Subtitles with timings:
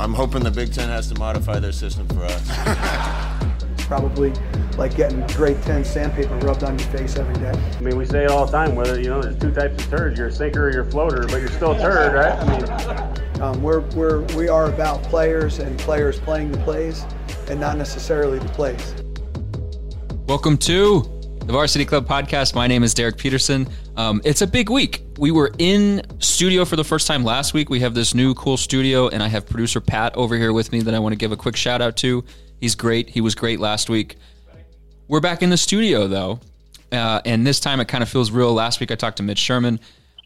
[0.00, 2.50] I'm hoping the Big Ten has to modify their system for us.
[3.86, 4.32] Probably
[4.76, 7.52] like getting grade 10 sandpaper rubbed on your face every day.
[7.52, 9.90] I mean, we say it all the time, whether, you know, there's two types of
[9.90, 10.18] turds.
[10.18, 12.32] You're a sinker or you're a floater, but you're still a turd, right?
[12.32, 17.04] I mean, um, we're, we're, we are about players and players playing the plays
[17.48, 18.94] and not necessarily the plays.
[20.26, 21.02] Welcome to
[21.44, 22.56] the Varsity Club podcast.
[22.56, 23.68] My name is Derek Peterson.
[23.96, 25.03] Um, it's a big week.
[25.16, 27.70] We were in studio for the first time last week.
[27.70, 30.80] We have this new cool studio, and I have producer Pat over here with me
[30.80, 32.24] that I want to give a quick shout out to.
[32.60, 33.10] He's great.
[33.10, 34.16] He was great last week.
[35.06, 36.40] We're back in the studio though,
[36.90, 38.52] uh, and this time it kind of feels real.
[38.52, 39.78] Last week I talked to Mitch Sherman,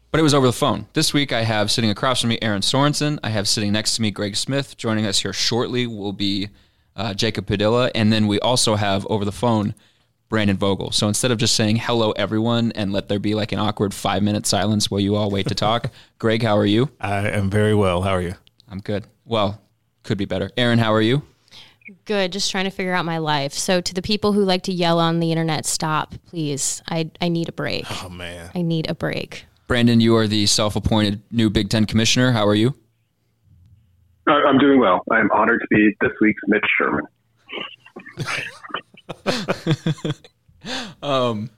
[0.09, 0.87] but it was over the phone.
[0.93, 3.19] This week I have sitting across from me Erin Sorensen.
[3.23, 4.75] I have sitting next to me Greg Smith.
[4.75, 6.49] Joining us here shortly will be
[6.95, 9.75] uh, Jacob Padilla, and then we also have over the phone
[10.29, 10.91] Brandon Vogel.
[10.91, 14.23] So instead of just saying hello everyone and let there be like an awkward five
[14.23, 16.89] minute silence while you all wait to talk, Greg, how are you?
[17.01, 18.03] I am very well.
[18.03, 18.35] How are you?
[18.69, 19.05] I'm good.
[19.25, 19.59] Well,
[20.03, 20.51] could be better.
[20.55, 21.23] Erin, how are you?
[22.05, 22.31] Good.
[22.31, 23.53] Just trying to figure out my life.
[23.53, 26.83] So to the people who like to yell on the internet, stop, please.
[26.87, 27.85] I I need a break.
[28.03, 28.51] Oh man.
[28.53, 29.45] I need a break.
[29.67, 32.31] Brandon, you are the self-appointed new Big Ten commissioner.
[32.31, 32.75] How are you?
[34.27, 35.01] I'm doing well.
[35.11, 37.05] I'm honored to be this week's Mitch Sherman.
[41.03, 41.49] um,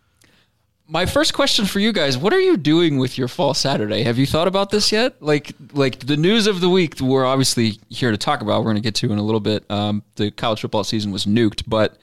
[0.87, 4.03] my first question for you guys: What are you doing with your fall Saturday?
[4.03, 5.21] Have you thought about this yet?
[5.21, 8.59] Like, like the news of the week we're obviously here to talk about.
[8.59, 9.69] We're going to get to in a little bit.
[9.71, 11.97] Um, the college football season was nuked, but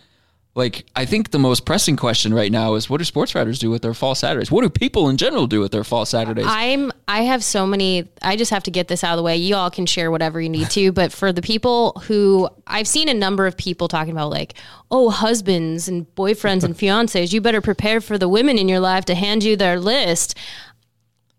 [0.55, 3.71] like I think the most pressing question right now is what do sports writers do
[3.71, 4.51] with their fall Saturdays?
[4.51, 6.47] What do people in general do with their fall Saturdays?
[6.49, 9.37] I'm I have so many I just have to get this out of the way.
[9.37, 13.09] You all can share whatever you need to, but for the people who I've seen
[13.09, 14.55] a number of people talking about like,
[14.91, 19.05] oh, husbands and boyfriends and fiancés, you better prepare for the women in your life
[19.07, 20.37] to hand you their list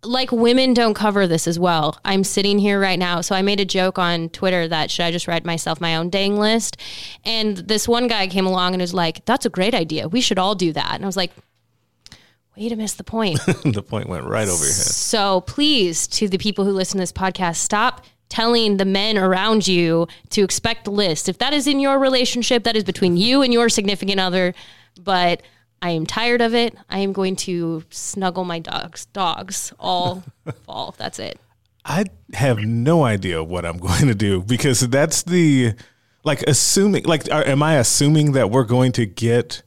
[0.03, 1.97] like women don't cover this as well.
[2.05, 3.21] I'm sitting here right now.
[3.21, 6.09] So I made a joke on Twitter that should I just write myself my own
[6.09, 6.77] dang list?
[7.25, 10.07] And this one guy came along and was like, that's a great idea.
[10.07, 10.93] We should all do that.
[10.93, 11.31] And I was like,
[12.55, 13.39] way to miss the point.
[13.65, 14.73] the point went right over your head.
[14.73, 19.67] So please, to the people who listen to this podcast, stop telling the men around
[19.67, 21.27] you to expect a list.
[21.27, 24.53] If that is in your relationship, that is between you and your significant other.
[25.01, 25.41] But
[25.81, 26.75] I am tired of it.
[26.89, 30.23] I am going to snuggle my dogs dogs all
[30.65, 30.93] fall.
[30.97, 31.39] That's it.
[31.85, 35.73] I have no idea what I'm going to do because that's the
[36.23, 39.61] like assuming like are, am I assuming that we're going to get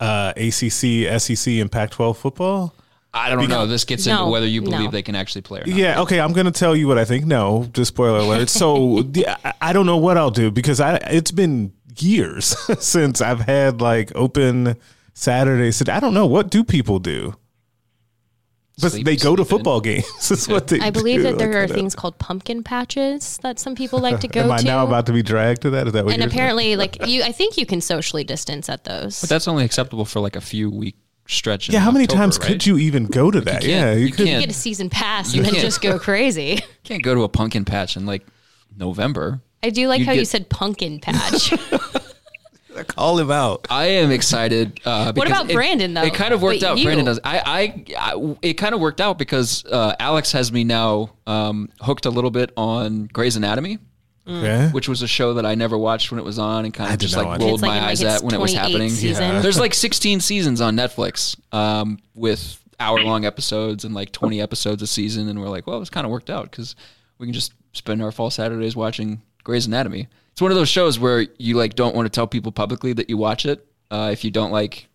[0.00, 2.74] uh, ACC, SEC, and Pac-12 football?
[3.14, 3.66] I don't know.
[3.66, 4.90] This gets No, into whether you believe no.
[4.90, 5.76] they can actually play or not.
[5.76, 7.26] Yeah, okay, I'm going to tell you what I think.
[7.26, 8.48] No, just spoiler alert.
[8.48, 13.20] So yeah, I- I don't know what I'll do because I it's been years since
[13.20, 14.76] I've had like open
[15.14, 15.86] Saturdays.
[15.88, 17.34] I don't know what do people do.
[18.80, 19.58] But Sleep- they go to sleep in.
[19.58, 20.06] football games.
[20.28, 21.22] That's what they I believe do.
[21.24, 24.46] that there Like, are things called pumpkin patches that some people like to go to.
[24.46, 24.64] Am I to.
[24.64, 25.86] now about to be dragged to that?
[25.88, 29.20] Is that what and apparently, like you, I think you can socially distance at those.
[29.20, 30.96] But that's only acceptable for like a few week
[31.28, 31.68] stretch.
[31.68, 32.48] Yeah, how many October, times right?
[32.48, 33.60] could you even go to that?
[33.60, 33.64] can't.
[33.64, 34.26] yeah, you, You could.
[34.26, 34.40] can't.
[34.40, 35.64] get a season pass You and then can't.
[35.64, 36.60] just go crazy.
[36.82, 38.26] can't go to a pumpkin patch in like
[38.74, 39.42] November.
[39.62, 41.52] I do like You how you said pumpkin patch.
[42.88, 43.66] Call him out.
[43.70, 44.80] I am excited.
[44.84, 46.02] Uh, because about it- Brandon, though?
[46.02, 46.78] It kind of worked But out.
[46.78, 47.20] you- Brandon does.
[47.24, 51.68] I, I, I it kind of worked out because uh, Alex has me now um,
[51.80, 53.78] hooked a little bit on Grey's Anatomy.
[54.24, 54.68] Okay.
[54.70, 57.00] which was a show that I never watched when it was on and kind of
[57.00, 58.88] just like rolled like my in, like, eyes at when it was happening.
[58.88, 59.42] season.
[59.42, 64.80] There's like 16 seasons on Netflix um, with hour long episodes and like 20 episodes
[64.80, 65.26] a season.
[65.28, 66.76] And we're like, well, it's kind of worked out because
[67.18, 70.06] we can just spend our fall Saturdays watching Grey's Anatomy.
[70.32, 73.10] It's one of those shows where you like don't want to tell people publicly that
[73.10, 74.88] you watch it uh, if you don't like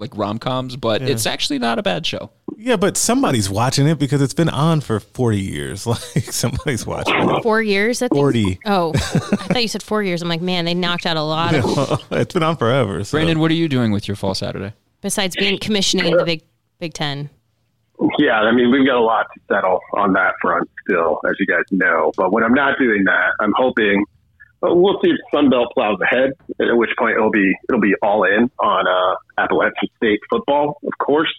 [0.00, 2.30] like rom coms, but it's actually not a bad show.
[2.56, 5.86] Yeah, but somebody's watching it because it's been on for 40 years.
[5.90, 7.42] Like somebody's watching it.
[7.42, 8.18] four years, I think.
[8.18, 8.60] 40.
[8.64, 10.22] Oh, I thought you said four years.
[10.22, 12.04] I'm like, man, they knocked out a lot of.
[12.12, 13.04] it's been on forever.
[13.04, 13.16] So.
[13.16, 14.72] Brandon, what are you doing with your fall Saturday?
[15.02, 16.42] Besides being commissioning the Big
[16.78, 17.28] Big Ten.
[18.18, 21.46] Yeah, I mean, we've got a lot to settle on that front still, as you
[21.46, 22.12] guys know.
[22.16, 24.04] But when I'm not doing that, I'm hoping
[24.62, 26.32] we'll see if Sunbelt plows ahead.
[26.60, 30.92] At which point it'll be it'll be all in on uh, Appalachian State football, of
[30.98, 31.32] course.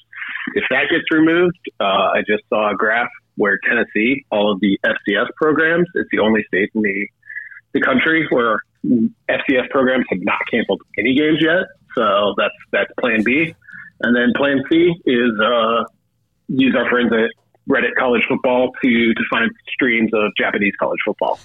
[0.55, 4.79] If that gets removed, uh, I just saw a graph where Tennessee, all of the
[4.83, 7.07] FCS programs, it's the only state in the
[7.73, 11.65] the country where FCS programs have not canceled any games yet.
[11.95, 13.53] So that's that's Plan B,
[14.01, 15.83] and then Plan C is uh,
[16.47, 17.31] use our friends at
[17.69, 21.39] Reddit College Football to to find streams of Japanese college football.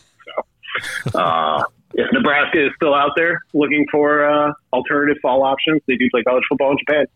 [1.10, 1.64] So uh,
[1.94, 6.22] if Nebraska is still out there looking for uh, alternative fall options, they do play
[6.22, 7.06] college football in Japan.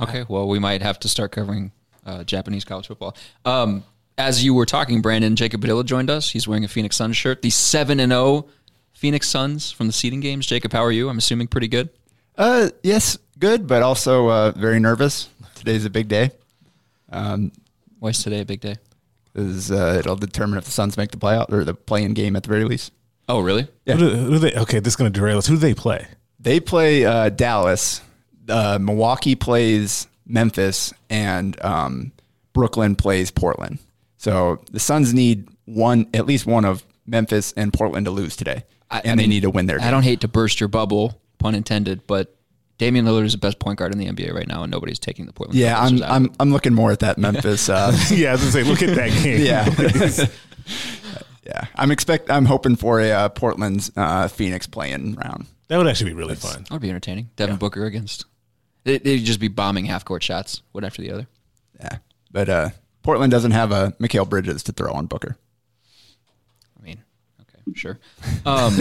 [0.00, 1.72] Okay, well, we might have to start covering
[2.06, 3.16] uh, Japanese college football.
[3.44, 3.84] Um,
[4.16, 6.30] as you were talking, Brandon, Jacob Padilla joined us.
[6.30, 7.42] He's wearing a Phoenix Suns shirt.
[7.42, 8.46] The 7 and 0
[8.92, 10.46] Phoenix Suns from the seeding games.
[10.46, 11.08] Jacob, how are you?
[11.08, 11.88] I'm assuming pretty good.
[12.36, 15.28] Uh, yes, good, but also uh, very nervous.
[15.54, 16.30] Today's a big day.
[17.10, 17.52] Um,
[17.98, 18.76] Why is today a big day?
[19.38, 22.42] Is uh, it'll determine if the Suns make the playout or the play-in game at
[22.42, 22.92] the very least.
[23.28, 23.68] Oh, really?
[23.86, 23.94] Yeah.
[23.94, 24.52] Who do, who do they?
[24.54, 25.46] Okay, this is going to derail us.
[25.46, 26.06] Who do they play?
[26.40, 28.00] They play uh, Dallas.
[28.48, 32.12] Uh, Milwaukee plays Memphis, and um,
[32.54, 33.78] Brooklyn plays Portland.
[34.16, 38.64] So the Suns need one, at least one of Memphis and Portland to lose today,
[38.90, 39.80] I- and I they mean, need to win their.
[39.80, 42.34] I don't hate to burst your bubble, pun intended, but
[42.78, 45.26] Damian Lillard is the best point guard in the NBA right now, and nobody's taking
[45.26, 45.58] the Portland.
[45.58, 46.10] Yeah, I'm, out.
[46.10, 47.68] I'm I'm looking more at that Memphis.
[47.68, 49.44] Uh, yeah, I was going to say, look at that game.
[49.44, 50.26] yeah,
[51.46, 51.66] yeah.
[51.74, 52.30] I'm expect.
[52.30, 55.46] I'm hoping for a uh, Portland's uh, Phoenix playing round.
[55.66, 56.62] That would actually be really fun.
[56.62, 57.30] That would be entertaining.
[57.36, 58.24] Devin Booker against.
[58.84, 61.26] They, they'd just be bombing half court shots, one after the other.
[61.80, 61.98] Yeah,
[62.30, 62.70] but uh,
[63.02, 65.36] Portland doesn't have a Mikal Bridges to throw on Booker.
[66.78, 67.02] I mean,
[67.40, 67.98] okay, sure.
[68.46, 68.78] Um,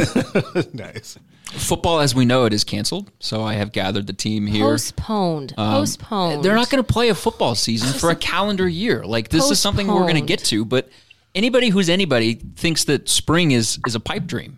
[0.74, 1.18] nice.
[1.52, 3.10] Football, as we know it, is canceled.
[3.20, 4.66] So I have gathered the team here.
[4.66, 5.54] Postponed.
[5.58, 6.44] Um, Postponed.
[6.44, 9.06] They're not going to play a football season for a calendar year.
[9.06, 10.66] Like this is something we're going to get to.
[10.66, 10.90] But
[11.34, 14.58] anybody who's anybody thinks that spring is is a pipe dream.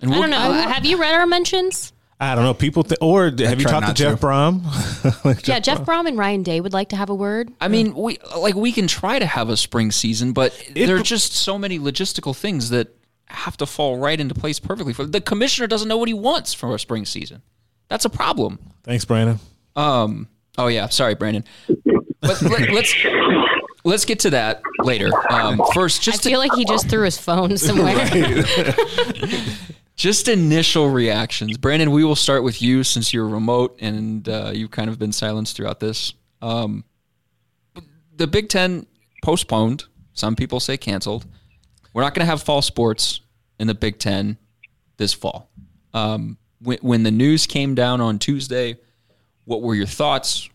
[0.00, 0.52] And I we'll- don't know.
[0.52, 1.92] Have you read our mentions?
[2.20, 2.54] I don't know.
[2.54, 4.26] People, th- or have you talked to Jeff to.
[4.26, 4.62] Brohm?
[5.24, 7.50] Like, yeah, Jeff Brohm and Ryan Day would like to have a word.
[7.60, 11.02] I mean, we like we can try to have a spring season, but there are
[11.02, 12.94] just so many logistical things that
[13.34, 14.92] have to fall right into place perfectly.
[14.92, 17.42] For the commissioner doesn't know what he wants for a spring season.
[17.88, 18.58] That's a problem.
[18.82, 19.38] Thanks, Brandon.
[19.76, 20.28] Um.
[20.56, 20.88] Oh yeah.
[20.88, 21.44] Sorry, Brandon.
[22.20, 22.94] But let, let's
[23.84, 25.10] let's get to that later.
[25.30, 25.60] Um.
[25.74, 27.94] First, I just to- feel like he just threw his phone somewhere.
[29.96, 31.56] just initial reactions.
[31.56, 35.12] Brandon, we will start with you since you're remote and uh, you've kind of been
[35.12, 36.14] silenced throughout this.
[36.42, 36.84] Um,
[38.16, 38.86] the Big Ten
[39.22, 39.84] postponed.
[40.12, 41.26] Some people say canceled.
[41.92, 43.20] We're not going to have fall sports
[43.58, 44.38] in the Big Ten
[44.96, 45.50] this fall.
[45.92, 48.76] Um, when, when the news came down on Tuesday,
[49.44, 50.48] what were your thoughts?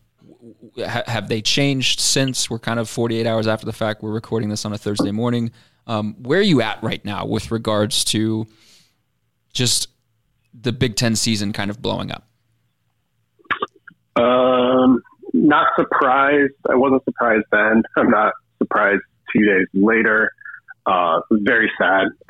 [0.78, 2.50] Ha- have they changed since?
[2.50, 4.02] We're kind of 48 hours after the fact.
[4.02, 5.52] We're recording this on a Thursday morning.
[5.88, 8.48] Um, where are you at right now with regards to
[9.54, 9.88] just
[10.54, 12.28] the Big Ten season kind of blowing up?
[14.16, 15.02] Um,
[15.34, 16.54] not surprised.
[16.70, 17.84] I wasn't surprised then.
[17.98, 19.02] I'm not surprised
[19.34, 20.32] two days later.
[20.90, 22.08] Uh, very sad.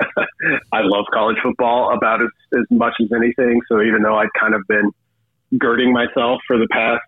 [0.72, 3.60] I love college football about as, as much as anything.
[3.70, 4.90] So even though I'd kind of been
[5.58, 7.00] girding myself for the past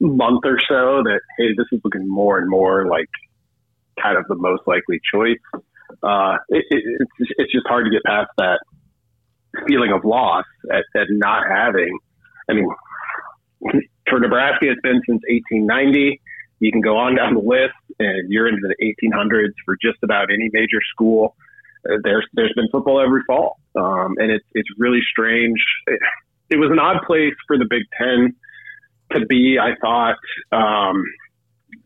[0.00, 3.08] month or so that, hey, this is looking more and more like
[4.02, 5.38] kind of the most likely choice,
[6.02, 6.82] uh, it, it,
[7.20, 8.58] it's, it's just hard to get past that
[9.68, 11.96] feeling of loss at, at not having.
[12.50, 12.68] I mean,
[14.10, 16.20] for Nebraska, it's been since 1890.
[16.60, 20.30] You can go on down the list, and you're into the 1800s for just about
[20.32, 21.36] any major school.
[21.88, 25.58] Uh, there's there's been football every fall, um, and it's it's really strange.
[25.86, 26.00] It,
[26.50, 28.34] it was an odd place for the Big Ten
[29.12, 29.58] to be.
[29.60, 30.16] I thought
[30.50, 31.04] um,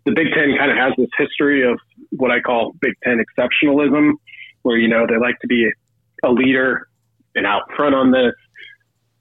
[0.07, 1.79] the Big Ten kind of has this history of
[2.11, 4.13] what I call Big Ten exceptionalism,
[4.63, 5.69] where you know they like to be
[6.25, 6.89] a leader
[7.35, 8.35] and out front on this.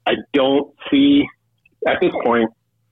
[0.06, 1.24] I don't see
[1.86, 2.50] at this point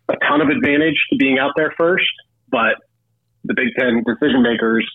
[0.08, 2.10] a ton of advantage to being out there first,
[2.50, 2.76] but
[3.44, 4.86] the Big Ten decision makers,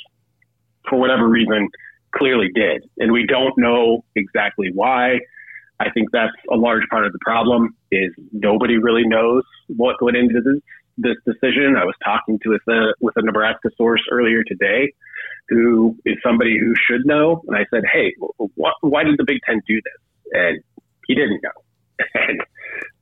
[0.89, 1.69] for whatever reason,
[2.15, 2.83] clearly did.
[2.97, 5.19] And we don't know exactly why.
[5.79, 10.15] I think that's a large part of the problem is nobody really knows what went
[10.15, 10.62] into this,
[10.97, 11.75] this decision.
[11.75, 14.93] I was talking to a, with a Nebraska source earlier today
[15.50, 17.43] who is somebody who should know.
[17.47, 20.31] And I said, Hey, wh- why did the Big Ten do this?
[20.31, 20.63] And
[21.07, 21.51] he didn't know.
[22.13, 22.41] And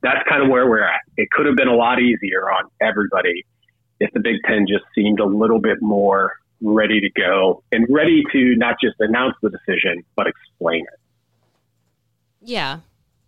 [0.02, 1.00] that's kind of where we're at.
[1.16, 3.44] It could have been a lot easier on everybody
[4.00, 8.22] if the Big Ten just seemed a little bit more ready to go and ready
[8.32, 11.00] to not just announce the decision, but explain it.
[12.40, 12.80] yeah.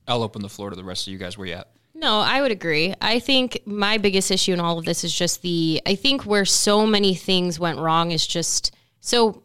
[0.08, 1.36] I'll open the floor to the rest of you guys.
[1.36, 1.68] Where you at?
[1.92, 2.94] No, I would agree.
[3.00, 6.44] I think my biggest issue in all of this is just the I think where
[6.44, 9.42] so many things went wrong is just so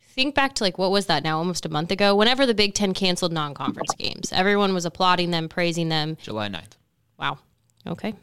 [0.00, 2.74] think back to like what was that now almost a month ago whenever the Big
[2.74, 4.32] 10 canceled non-conference games.
[4.32, 6.16] Everyone was applauding them, praising them.
[6.20, 6.76] July 9th.
[7.18, 7.38] Wow.
[7.86, 8.14] Okay.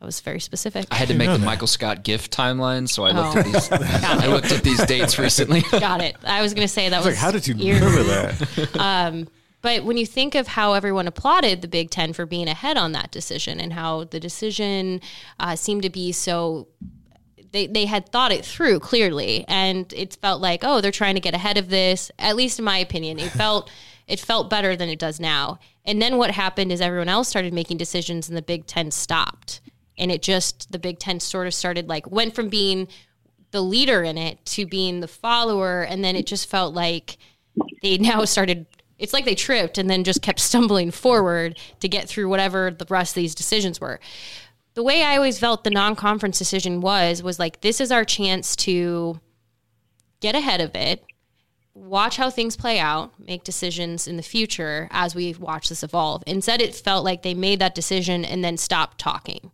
[0.00, 0.86] That was very specific.
[0.90, 3.38] I had to make the Michael Scott gift timeline, so I looked Oh.
[3.40, 3.72] at these.
[4.02, 5.62] I looked at these dates recently.
[5.70, 6.16] Got it.
[6.24, 7.06] I was going to say that was.
[7.06, 7.80] like, how did you eerie.
[7.80, 8.70] remember that?
[8.78, 9.28] Um,
[9.62, 12.92] but when you think of how everyone applauded the Big Ten for being ahead on
[12.92, 15.00] that decision and how the decision
[15.40, 16.68] uh, seemed to be so.
[17.52, 21.20] They, they had thought it through clearly, and it felt like, oh, they're trying to
[21.20, 22.10] get ahead of this.
[22.18, 23.70] At least in my opinion, it felt
[24.06, 25.58] it felt better than it does now.
[25.86, 29.60] And then what happened is everyone else started making decisions, and the Big Ten stopped.
[29.98, 32.88] And it just the Big Ten sort of started like went from being
[33.50, 37.18] the leader in it to being the follower, and then it just felt like
[37.82, 38.66] they now started
[38.98, 42.86] it's like they tripped and then just kept stumbling forward to get through whatever the
[42.88, 44.00] rest of these decisions were.
[44.74, 48.54] The way i always felt the non-conference decision was was like this is our chance
[48.56, 49.20] to
[50.20, 51.04] get ahead of it
[51.76, 56.22] watch how things play out make decisions in the future as we watch this evolve.
[56.26, 59.50] Instead it felt like they made that decision and then stopped talking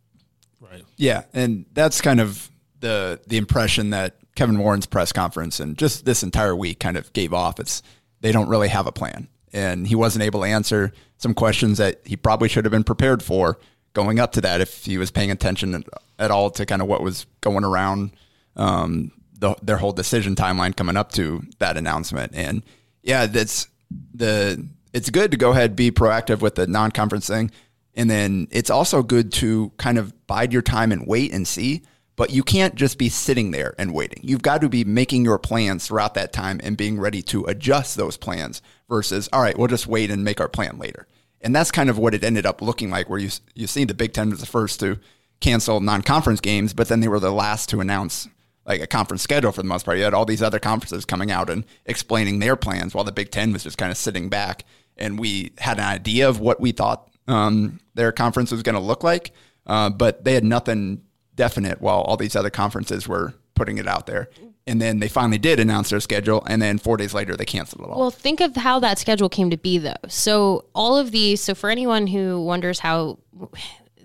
[0.97, 2.51] Yeah, and that's kind of
[2.81, 7.13] the the impression that Kevin Warren's press conference and just this entire week kind of
[7.13, 7.61] gave off.
[7.61, 7.83] It's
[8.21, 12.01] they don't really have a plan, and he wasn't able to answer some questions that
[12.05, 13.59] he probably should have been prepared for
[13.93, 15.85] going up to that if he was paying attention
[16.19, 18.11] at all to kind of what was going around
[18.57, 22.33] um, the, their whole decision timeline coming up to that announcement.
[22.35, 22.63] And
[23.03, 23.69] yeah, that's
[24.15, 27.51] the it's good to go ahead be proactive with the non-conference thing.
[27.95, 31.83] And then it's also good to kind of bide your time and wait and see.
[32.15, 34.21] But you can't just be sitting there and waiting.
[34.23, 37.97] You've got to be making your plans throughout that time and being ready to adjust
[37.97, 41.07] those plans versus, all right, we'll just wait and make our plan later.
[41.41, 43.95] And that's kind of what it ended up looking like, where you you see the
[43.95, 44.99] Big Ten was the first to
[45.41, 48.29] cancel non-conference games, but then they were the last to announce
[48.65, 49.97] like a conference schedule for the most part.
[49.97, 53.31] You had all these other conferences coming out and explaining their plans, while the Big
[53.31, 54.65] Ten was just kind of sitting back.
[54.99, 58.81] And we had an idea of what we thought um, their conference was going to
[58.81, 59.33] look like,
[59.67, 61.03] uh, but they had nothing
[61.35, 64.29] definite while all these other conferences were putting it out there.
[64.67, 67.83] And then they finally did announce their schedule, and then four days later they canceled
[67.83, 67.99] it all.
[67.99, 69.95] Well, think of how that schedule came to be, though.
[70.07, 73.19] So, all of these, so for anyone who wonders how,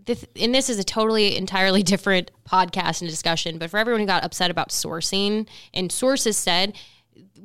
[0.06, 4.08] this, and this is a totally entirely different podcast and discussion, but for everyone who
[4.08, 6.76] got upset about sourcing, and sources said,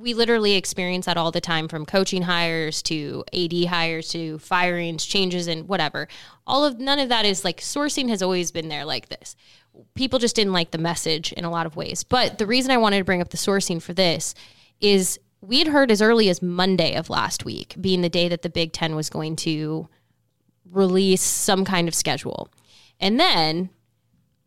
[0.03, 5.07] we literally experience that all the time from coaching hires to AD hires to firings,
[5.07, 6.09] changes, and whatever.
[6.45, 9.37] All of none of that is like sourcing has always been there like this.
[9.95, 12.03] People just didn't like the message in a lot of ways.
[12.03, 14.35] But the reason I wanted to bring up the sourcing for this
[14.81, 18.43] is we had heard as early as Monday of last week, being the day that
[18.43, 19.89] the Big Ten was going to
[20.71, 22.49] release some kind of schedule.
[22.99, 23.71] And then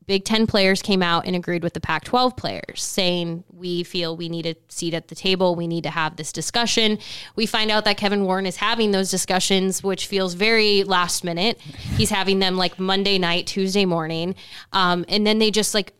[0.07, 4.15] Big Ten players came out and agreed with the Pac 12 players, saying, We feel
[4.15, 5.55] we need a seat at the table.
[5.55, 6.99] We need to have this discussion.
[7.35, 11.59] We find out that Kevin Warren is having those discussions, which feels very last minute.
[11.97, 14.35] He's having them like Monday night, Tuesday morning.
[14.73, 15.93] Um, and then they just like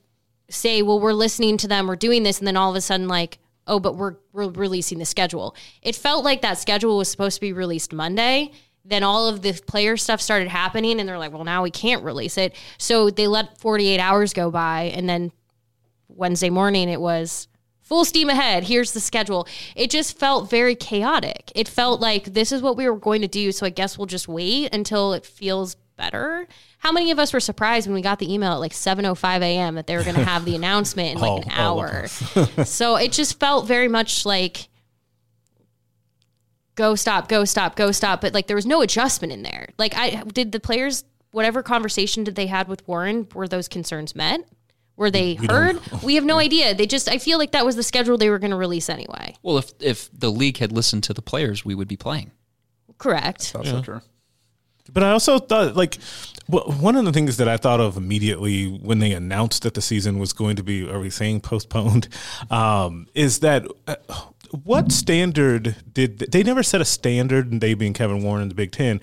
[0.50, 2.38] say, Well, we're listening to them, we're doing this.
[2.38, 5.56] And then all of a sudden, like, Oh, but we're, we're releasing the schedule.
[5.82, 8.52] It felt like that schedule was supposed to be released Monday
[8.86, 12.04] then all of the player stuff started happening and they're like well now we can't
[12.04, 12.56] release it.
[12.78, 15.32] So they let 48 hours go by and then
[16.08, 17.48] wednesday morning it was
[17.82, 18.64] full steam ahead.
[18.64, 19.48] Here's the schedule.
[19.76, 21.52] It just felt very chaotic.
[21.56, 24.06] It felt like this is what we were going to do so i guess we'll
[24.08, 26.48] just wait until it feels better.
[26.80, 29.76] How many of us were surprised when we got the email at like 7.05 a.m
[29.76, 32.08] that they were going to have the announcement in like an All- all hour?
[32.66, 34.68] so it just felt very much like
[36.76, 38.22] go stop go stop go stop.
[38.22, 39.70] But like there was no adjustment in there.
[39.78, 44.16] Like i did the players whatever conversation did they had with warren were those concerns
[44.16, 44.42] met?
[44.98, 45.82] Were they We heard?
[46.04, 46.74] we have no idea.
[46.74, 49.36] They just i feel like that was the schedule they were going to release anyway.
[49.44, 52.32] Well, if if the league had listened to the players, we would be playing.
[52.98, 53.52] correct.
[53.56, 54.02] Also true.
[54.94, 55.98] But I also thought, like,
[56.48, 60.20] one of the things that I thought of immediately when they announced that the season
[60.20, 62.08] was going to be, are we saying postponed,
[62.52, 63.96] um, is that uh,
[64.52, 68.56] what standard did they never set a standard, and they being Kevin Warren and the
[68.56, 69.02] Big Ten,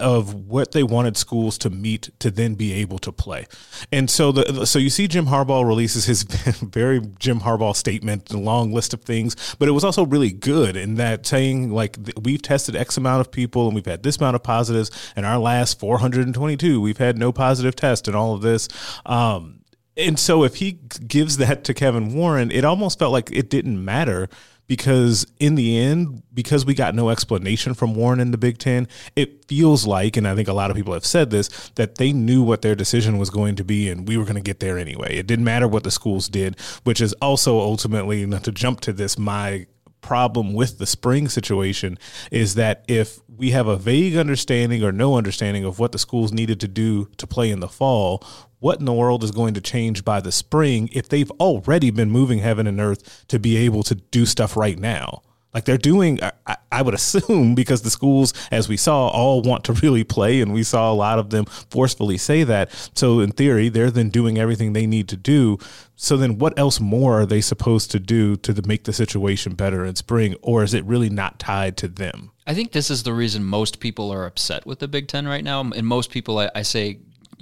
[0.00, 3.46] of what they wanted schools to meet to then be able to play.
[3.90, 6.22] And so the so you see Jim Harbaugh releases his
[6.62, 10.76] very Jim Harbaugh statement, a long list of things, but it was also really good
[10.76, 14.36] in that saying like we've tested X amount of people and we've had this amount
[14.36, 18.68] of positives, and our last 422 we've had no positive test and all of this.
[19.06, 19.62] Um,
[19.96, 23.84] and so if he gives that to Kevin Warren, it almost felt like it didn't
[23.84, 24.28] matter
[24.72, 28.88] because in the end, because we got no explanation from Warren in the Big Ten,
[29.14, 32.10] it feels like, and I think a lot of people have said this, that they
[32.14, 34.78] knew what their decision was going to be and we were going to get there
[34.78, 35.18] anyway.
[35.18, 38.94] It didn't matter what the schools did, which is also ultimately, not to jump to
[38.94, 39.66] this, my
[40.00, 41.98] problem with the spring situation
[42.30, 46.32] is that if we have a vague understanding or no understanding of what the schools
[46.32, 48.22] needed to do to play in the fall,
[48.58, 52.10] what in the world is going to change by the spring if they've already been
[52.10, 55.22] moving heaven and earth to be able to do stuff right now?
[55.54, 59.64] Like they're doing, I, I, would assume, because the schools, as we saw, all want
[59.64, 62.70] to really play, and we saw a lot of them forcefully say that.
[62.94, 65.58] So, in theory, they're then doing everything they need to do.
[65.96, 69.84] So, then what else more are they supposed to do to make the situation better
[69.84, 72.30] in spring, or is it really not tied to them?
[72.46, 75.44] I think this is the reason most people are upset with the Big Ten right
[75.44, 75.60] now.
[75.60, 76.98] And most people, I, I say,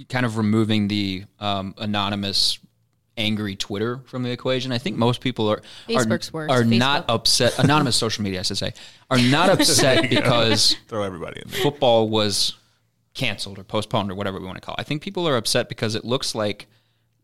[0.09, 2.59] kind of removing the um, anonymous
[3.17, 4.71] angry Twitter from the equation.
[4.71, 6.51] I think most people are Facebook's are, worse.
[6.51, 6.77] are Facebook.
[6.77, 7.59] not upset.
[7.59, 8.73] Anonymous social media, I should say,
[9.09, 11.61] are not upset because throw everybody in there.
[11.61, 12.57] football was
[13.13, 14.75] canceled or postponed or whatever we want to call.
[14.75, 14.81] it.
[14.81, 16.67] I think people are upset because it looks like.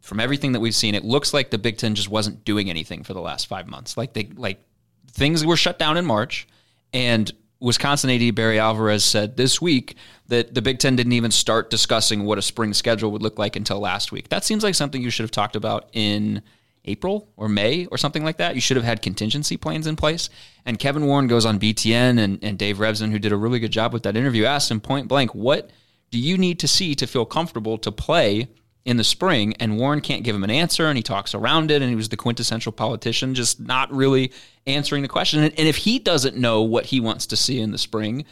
[0.02, 3.04] From everything that we've seen, it looks like the Big Ten just wasn't doing anything
[3.04, 3.98] for the last five months.
[3.98, 4.64] Like they like
[5.12, 6.48] things were shut down in March,
[6.94, 7.30] and
[7.60, 9.96] Wisconsin AD Barry Alvarez said this week
[10.28, 13.56] that the Big Ten didn't even start discussing what a spring schedule would look like
[13.56, 14.30] until last week.
[14.30, 16.44] That seems like something you should have talked about in
[16.86, 18.56] April or May or something like that.
[18.56, 20.30] You should have had contingency plans in place.
[20.66, 23.72] And Kevin Warren goes on BTN and, and Dave Revsine, who did a really good
[23.72, 25.72] job with that interview, asked him point blank, what
[26.12, 28.48] do you need to see to feel comfortable to play
[28.88, 31.82] in the spring, and Warren can't give him an answer, and he talks around it,
[31.82, 34.32] and he was the quintessential politician, just not really
[34.66, 35.44] answering the question.
[35.44, 38.24] And, and if he doesn't know what he wants to see in the spring,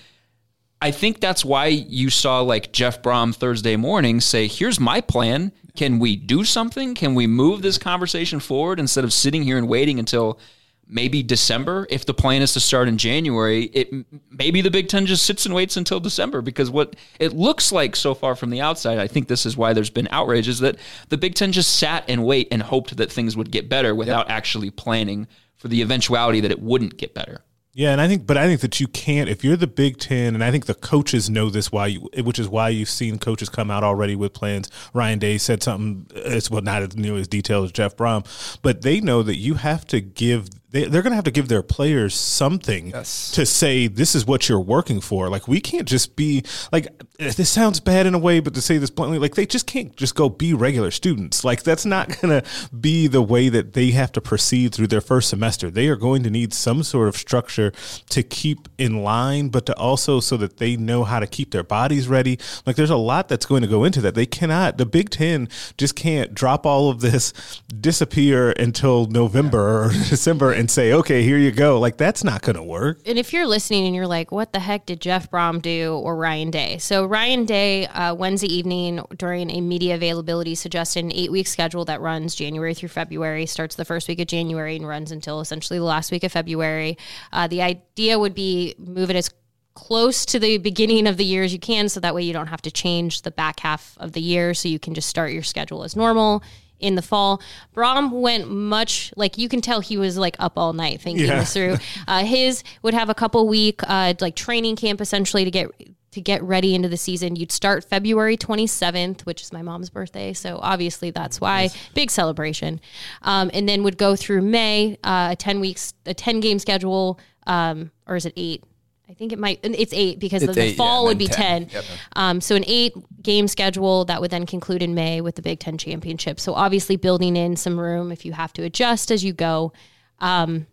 [0.82, 5.52] I think that's why you saw like Jeff Brohm Thursday morning say, "Here's my plan.
[5.76, 6.96] Can we do something?
[6.96, 10.40] Can we move this conversation forward instead of sitting here and waiting until?"
[10.88, 11.88] Maybe December.
[11.90, 13.92] If the plan is to start in January, it
[14.30, 17.96] maybe the Big Ten just sits and waits until December because what it looks like
[17.96, 20.78] so far from the outside, I think this is why there's been outrage, is that
[21.10, 24.28] the Big Ten just sat and wait and hoped that things would get better without
[24.28, 24.38] yep.
[24.38, 27.42] actually planning for the eventuality that it wouldn't get better.
[27.78, 30.34] Yeah, and I think, but I think that you can't if you're the Big Ten,
[30.34, 31.74] and I think the coaches know this.
[31.74, 34.72] Why, you, which is why you've seen coaches come out already with plans.
[34.94, 36.08] Ryan Day said something.
[36.16, 38.26] It's well, not as nearly as detailed as Jeff Brohm,
[38.62, 41.48] but they know that you have to give they, they're going to have to give
[41.48, 43.32] their players something yes.
[43.32, 45.30] to say this is what you're working for.
[45.30, 48.62] Like we can't just be like eh, this sounds bad in a way, but to
[48.62, 51.46] say this bluntly, like they just can't just go be regular students.
[51.46, 55.00] Like that's not going to be the way that they have to proceed through their
[55.00, 55.72] first semester.
[55.72, 57.72] They are going to need some sort of structure
[58.10, 61.64] to keep in line, but to also so that they know how to keep their
[61.64, 62.38] bodies ready.
[62.66, 64.14] Like there's a lot that's going to go into that.
[64.14, 64.78] They cannot.
[64.78, 67.32] The Big Ten just can't drop all of this,
[67.80, 70.00] disappear until November yeah.
[70.00, 71.80] or December and say, okay, here you go.
[71.80, 73.00] Like that's not going to work.
[73.06, 76.16] And if you're listening and you're like, what the heck did Jeff Brohm do or
[76.16, 76.78] Ryan Day?
[76.78, 81.86] So Ryan Day, uh, Wednesday evening during a media availability, suggested an eight week schedule
[81.86, 85.80] that runs January through February, starts the first week of January and runs until essentially
[85.80, 86.98] the last week of February.
[87.32, 89.30] Uh, the idea would be move it as
[89.76, 92.48] close to the beginning of the year as you can so that way you don't
[92.48, 95.44] have to change the back half of the year so you can just start your
[95.44, 96.42] schedule as normal
[96.80, 97.42] in the fall.
[97.76, 101.40] Brohm went much like you can tell he was like up all night thinking yeah.
[101.40, 101.78] this through.
[102.08, 105.70] Uh, his would have a couple week uh, like training camp essentially to get
[106.16, 107.36] to get ready into the season.
[107.36, 112.80] You'd start February 27th, which is my mom's birthday, so obviously that's why big celebration.
[113.22, 117.20] Um, and then would go through May, uh, a 10 weeks, a 10 game schedule,
[117.48, 118.64] um, or is it eight?
[119.08, 119.60] I think it might.
[119.64, 121.68] It's eight because it's the, eight, fall yeah, would be 10.
[121.68, 121.70] 10.
[121.70, 121.84] Yep.
[122.16, 125.60] Um, so an eight game schedule that would then conclude in May with the Big
[125.60, 126.40] Ten championship.
[126.40, 129.74] So obviously building in some room if you have to adjust as you go.
[130.20, 130.68] Um,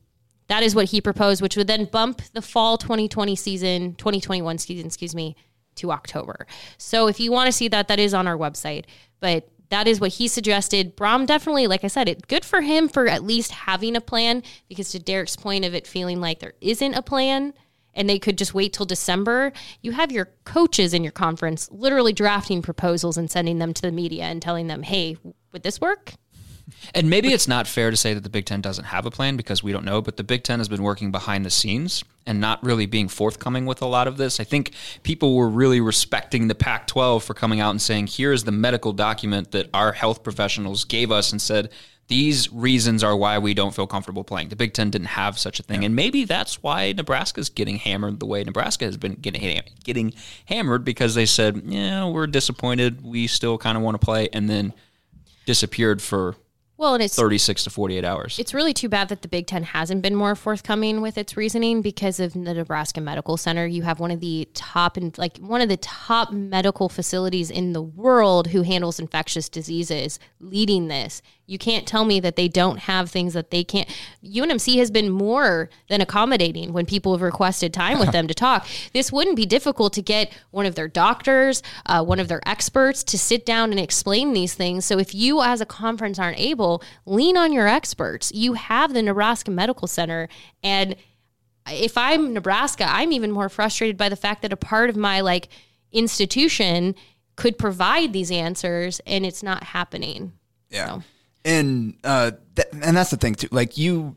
[0.49, 4.87] that is what he proposed, which would then bump the fall 2020 season, 2021 season,
[4.87, 5.37] excuse me,
[5.77, 6.47] to October.
[6.79, 8.85] So if you want to see that, that is on our website.
[9.21, 10.97] But that is what he suggested.
[10.97, 14.43] Brohm definitely, like I said, it good for him for at least having a plan
[14.69, 17.55] because to Derek's point of it feeling like there isn't a plan
[17.95, 22.13] and they could just wait till December, you have your coaches in your conference literally
[22.13, 25.17] drafting proposals and sending them to the media and telling them, hey,
[25.53, 26.15] would this work?
[26.95, 29.37] And maybe it's not fair to say that the Big Ten doesn't have a plan
[29.37, 32.41] because we don't know, but the Big Ten has been working behind the scenes and
[32.41, 34.39] not really being forthcoming with a lot of this.
[34.39, 38.45] I think people were really respecting the Pac 12 for coming out and saying, here's
[38.45, 41.71] the medical document that our health professionals gave us and said,
[42.09, 44.49] these reasons are why we don't feel comfortable playing.
[44.49, 45.87] The Big Ten didn't have such a thing, yeah.
[45.87, 50.13] and maybe that's why Nebraska's getting hammered the way Nebraska has been getting getting
[50.47, 53.03] hammered because they said, "Yeah, we're disappointed.
[53.03, 54.75] We still kind of want to play," and then
[55.47, 56.37] disappeared for
[56.83, 58.41] well, and it's 36 to 48 hours.
[58.41, 61.81] It's really too bad that the Big Ten hasn't been more forthcoming with its reasoning
[61.81, 63.65] because of the Nebraska Medical Center.
[63.65, 67.73] You have one of the top and like one of the top medical facilities in
[67.73, 71.23] the world who handles infectious diseases leading this.
[71.53, 73.87] You can't tell me that they don't have things that they can't.
[74.25, 78.67] UNMC has been more than accommodating when people have requested time with them to talk.
[78.93, 83.03] This wouldn't be difficult to get one of their doctors, uh, one of their experts
[83.05, 84.85] to sit down and explain these things.
[84.85, 88.33] So if you as a conference aren't able, lean on your experts.
[88.33, 90.29] You have the Nebraska Medical Center
[90.63, 90.97] and
[91.71, 95.21] if I'm Nebraska, I'm even more frustrated by the fact that a part of my
[95.21, 95.49] like
[95.93, 96.95] institution
[97.37, 100.33] could provide these answers and it's not happening.
[100.71, 100.87] Yeah.
[100.87, 101.03] So.
[101.45, 103.49] And uh th- and that's the thing too.
[103.51, 104.17] Like you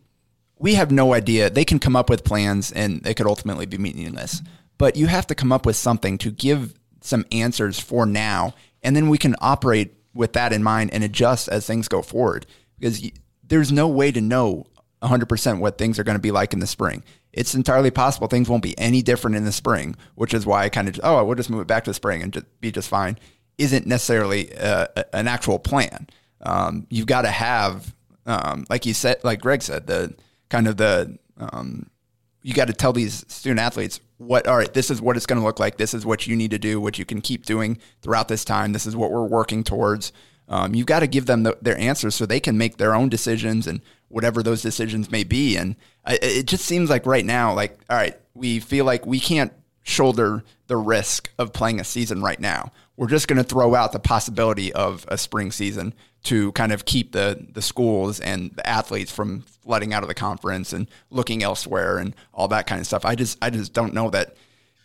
[0.58, 1.50] we have no idea.
[1.50, 4.42] They can come up with plans and they could ultimately be meaningless.
[4.78, 8.96] But you have to come up with something to give some answers for now and
[8.96, 12.46] then we can operate with that in mind and adjust as things go forward
[12.80, 13.12] because y-
[13.44, 14.66] there's no way to know
[15.02, 17.04] 100% what things are going to be like in the spring.
[17.34, 20.70] It's entirely possible things won't be any different in the spring, which is why I
[20.70, 22.88] kind of, oh, we'll just move it back to the spring and just be just
[22.88, 23.20] fine,
[23.58, 26.08] isn't necessarily uh, an actual plan.
[26.46, 27.94] Um, you've got to have,
[28.26, 30.16] um, like you said, like Greg said, the
[30.50, 31.90] kind of the, um,
[32.44, 35.40] you got to tell these student athletes what, all right, this is what it's going
[35.40, 35.78] to look like.
[35.78, 38.72] This is what you need to do, what you can keep doing throughout this time.
[38.72, 40.14] This is what we're working towards.
[40.48, 43.10] Um, you've got to give them the, their answers so they can make their own
[43.10, 45.58] decisions and whatever those decisions may be.
[45.58, 49.20] And I, it just seems like right now, like, all right, we feel like we
[49.20, 52.72] can't shoulder the risk of playing a season right now.
[52.98, 56.86] We're just going to throw out the possibility of a spring season to kind of
[56.86, 61.44] keep the the schools and the athletes from letting out of the conference and looking
[61.44, 63.06] elsewhere and all that kind of stuff.
[63.06, 64.36] I just I just don't know that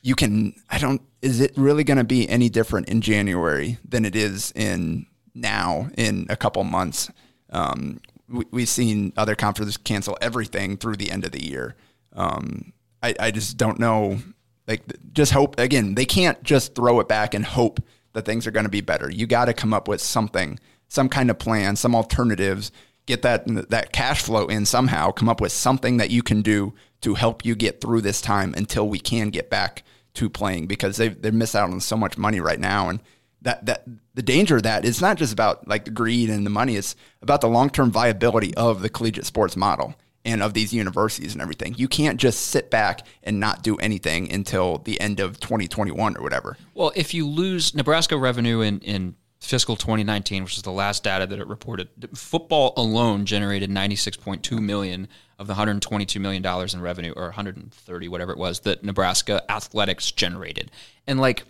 [0.03, 4.05] you can I don't is it really going to be any different in January than
[4.05, 7.11] it is in now in a couple months
[7.51, 11.75] um, we, have seen other conferences cancel everything through the end of the year.
[12.13, 14.19] Um, I, I just don't know.
[14.67, 15.95] Like, just hope again.
[15.95, 17.81] They can't just throw it back and hope
[18.13, 19.11] that things are going to be better.
[19.11, 22.73] You got to come up with something, some kind of plan, some alternatives.
[23.07, 25.11] Get that that cash flow in somehow.
[25.11, 28.55] Come up with something that you can do to help you get through this time
[28.57, 29.83] until we can get back
[30.15, 33.01] to playing because they they miss out on so much money right now and
[33.43, 36.51] that that the danger of that is not just about like the greed and the
[36.51, 39.95] money it's about the long-term viability of the collegiate sports model
[40.25, 41.75] and of these universities and everything.
[41.77, 46.23] You can't just sit back and not do anything until the end of 2021 or
[46.23, 46.57] whatever.
[46.75, 51.27] Well if you lose nebraska revenue in in fiscal 2019 which is the last data
[51.27, 57.15] that it reported football alone generated 96.2 million of the 122 million dollars in revenue
[57.17, 60.71] or 130 whatever it was that nebraska athletics generated.
[61.07, 61.45] And like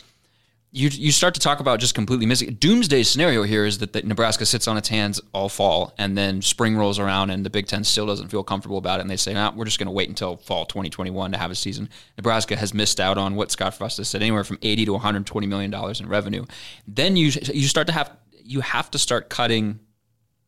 [0.72, 2.54] you you start to talk about just completely missing.
[2.54, 6.42] Doomsday scenario here is that the, Nebraska sits on its hands all fall, and then
[6.42, 9.16] spring rolls around, and the Big Ten still doesn't feel comfortable about it, and they
[9.16, 12.54] say, "Nah, we're just going to wait until fall 2021 to have a season." Nebraska
[12.54, 15.70] has missed out on what Scott Frost has said, anywhere from 80 to 120 million
[15.72, 16.44] dollars in revenue.
[16.86, 19.80] Then you you start to have you have to start cutting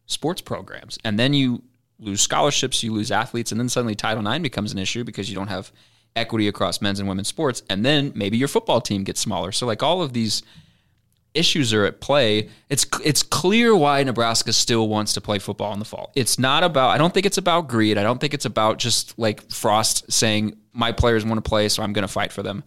[0.07, 1.65] sports programs, and then you
[1.99, 5.35] lose scholarships, you lose athletes, and then suddenly Title IX becomes an issue because you
[5.35, 5.73] don't have
[6.14, 9.53] equity across men's and women's sports, and then maybe your football team gets smaller.
[9.53, 10.42] So like all of these
[11.35, 12.48] issues are at play.
[12.68, 16.12] It's it's clear why Nebraska still wants to play football in the fall.
[16.14, 16.90] It's not about.
[16.90, 17.98] I don't think it's about greed.
[17.98, 21.83] I don't think it's about just like Frost saying my players want to play, so
[21.83, 22.64] I'm going to fight for them.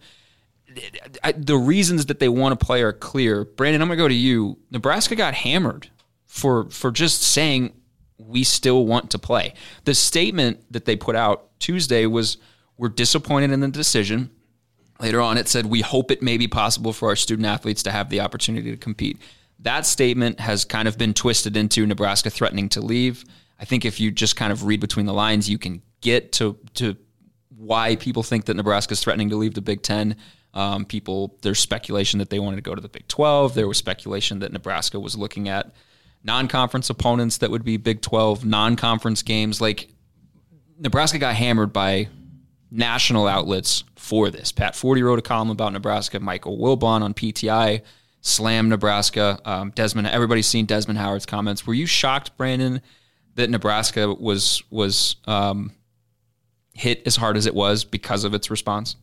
[1.36, 3.44] The reasons that they want to play are clear.
[3.44, 4.58] Brandon, I'm going to go to you.
[4.70, 5.88] Nebraska got hammered
[6.26, 7.72] for for just saying
[8.18, 9.54] we still want to play.
[9.84, 12.38] The statement that they put out Tuesday was
[12.78, 14.30] we're disappointed in the decision.
[15.00, 17.90] Later on, it said, We hope it may be possible for our student athletes to
[17.90, 19.18] have the opportunity to compete.
[19.60, 23.24] That statement has kind of been twisted into Nebraska threatening to leave.
[23.58, 26.58] I think if you just kind of read between the lines, you can get to,
[26.74, 26.96] to
[27.56, 30.16] why people think that Nebraska is threatening to leave the Big Ten.
[30.52, 33.54] Um, people, there's speculation that they wanted to go to the Big 12.
[33.54, 35.74] There was speculation that Nebraska was looking at
[36.22, 39.60] non conference opponents that would be Big 12, non conference games.
[39.60, 39.88] Like
[40.78, 42.08] Nebraska got hammered by
[42.76, 44.52] national outlets for this.
[44.52, 46.20] Pat Forde wrote a column about Nebraska.
[46.20, 47.82] Michael Wilbon on PTI
[48.26, 49.38] slam Nebraska.
[49.44, 51.66] Um, Desmond, everybody's seen Desmond Howard's comments.
[51.66, 52.82] Were you shocked, Brandon,
[53.36, 55.72] that Nebraska was was um,
[56.74, 58.96] hit as hard as it was because of its response?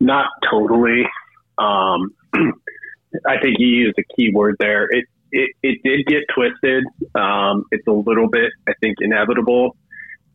[0.00, 1.04] Not totally.
[1.58, 2.14] Um,
[3.26, 4.86] I think you used a key word there.
[4.90, 6.84] It it, it did get twisted.
[7.14, 9.76] Um, it's a little bit, I think, inevitable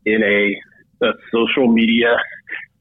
[0.05, 0.55] in a
[1.03, 2.15] the social media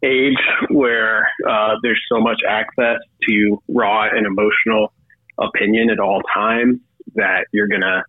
[0.04, 0.38] age
[0.70, 4.92] where uh, there's so much access to raw and emotional
[5.38, 6.78] opinion at all times
[7.14, 8.02] that you're gonna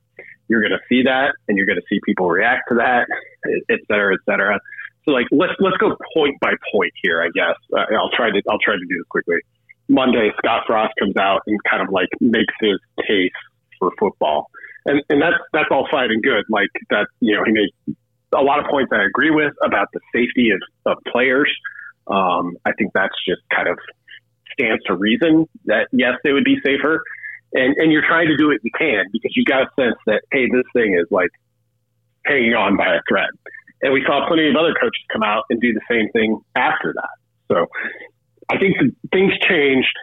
[0.48, 3.08] you're gonna see that and you're gonna see people react to that,
[3.70, 4.60] et cetera, et cetera.
[5.06, 7.22] So like let's let's go point by point here.
[7.22, 9.38] I guess uh, I'll try to I'll try to do this quickly.
[9.90, 13.32] Monday, Scott Frost comes out and kind of like makes his case
[13.80, 14.50] for football.
[14.86, 16.46] and and that's that's all fine and good.
[16.50, 17.96] Like that, you know, he made
[18.38, 21.52] a lot of points I agree with about the safety of, of players.
[22.08, 23.78] Um, I think that's just kind of
[24.54, 27.02] stands to reason that yes, they would be safer.
[27.54, 30.22] And, and you're trying to do it you can because you got a sense that,
[30.32, 31.30] hey, this thing is like
[32.26, 33.30] hanging on by a thread.
[33.82, 36.94] And we saw plenty of other coaches come out and do the same thing after
[36.96, 37.16] that.
[37.52, 37.68] So
[38.50, 38.78] I think
[39.12, 39.94] things changed.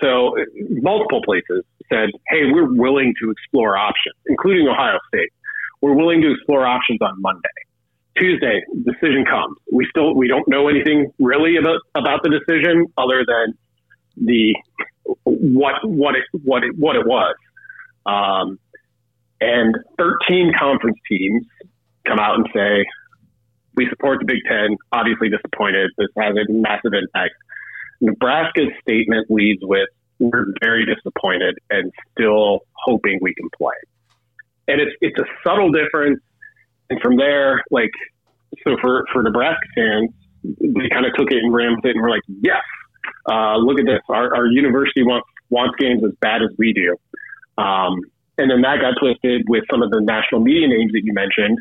[0.00, 0.34] So
[0.82, 5.30] multiple places said, hey, we're willing to explore options, including Ohio State.
[5.80, 7.48] We're willing to explore options on Monday.
[8.16, 9.56] Tuesday, decision comes.
[9.72, 13.54] We still we don't know anything really about about the decision other than
[14.16, 14.54] the
[15.24, 17.34] what what it what it what it was.
[18.06, 18.58] Um,
[19.40, 21.44] and 13 conference teams
[22.06, 22.84] come out and say
[23.76, 24.76] we support the Big Ten.
[24.92, 25.90] Obviously disappointed.
[25.98, 27.34] This has a massive impact.
[28.00, 29.88] Nebraska's statement leads with
[30.20, 33.74] we're very disappointed and still hoping we can play.
[34.68, 36.20] And it's it's a subtle difference.
[36.90, 37.90] And from there, like
[38.64, 40.10] so for for Nebraska fans,
[40.42, 42.62] they kind of took it and ran with it and were like, yes,
[43.30, 44.00] uh, look at this.
[44.08, 46.96] Our, our university wants wants games as bad as we do.
[47.62, 48.00] Um,
[48.36, 51.58] and then that got twisted with some of the national media names that you mentioned,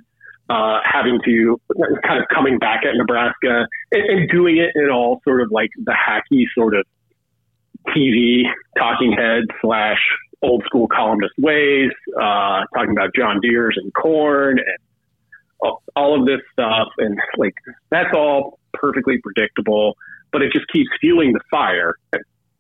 [0.50, 1.62] uh, having to
[2.04, 5.70] kind of coming back at Nebraska and, and, doing it in all sort of like
[5.78, 6.86] the hacky sort of
[7.89, 8.44] TV
[8.78, 10.00] talking head slash
[10.43, 16.41] old school columnist ways, uh, talking about John Deere's and corn and all of this
[16.51, 16.89] stuff.
[16.97, 17.56] And like,
[17.89, 19.95] that's all perfectly predictable
[20.34, 21.95] but it just keeps fueling the fire.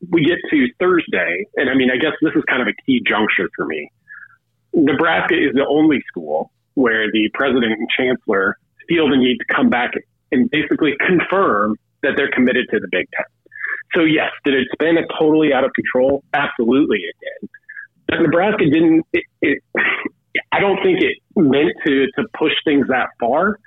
[0.09, 3.01] We get to Thursday, and I mean, I guess this is kind of a key
[3.05, 3.89] juncture for me.
[4.73, 9.69] Nebraska is the only school where the president and chancellor feel the need to come
[9.69, 9.91] back
[10.31, 13.25] and basically confirm that they're committed to the Big Ten.
[13.95, 16.23] So, yes, did it spin it totally out of control?
[16.33, 17.49] Absolutely, it did.
[18.09, 19.05] Nebraska didn't.
[19.13, 19.63] It, it,
[20.51, 23.59] I don't think it meant to to push things that far,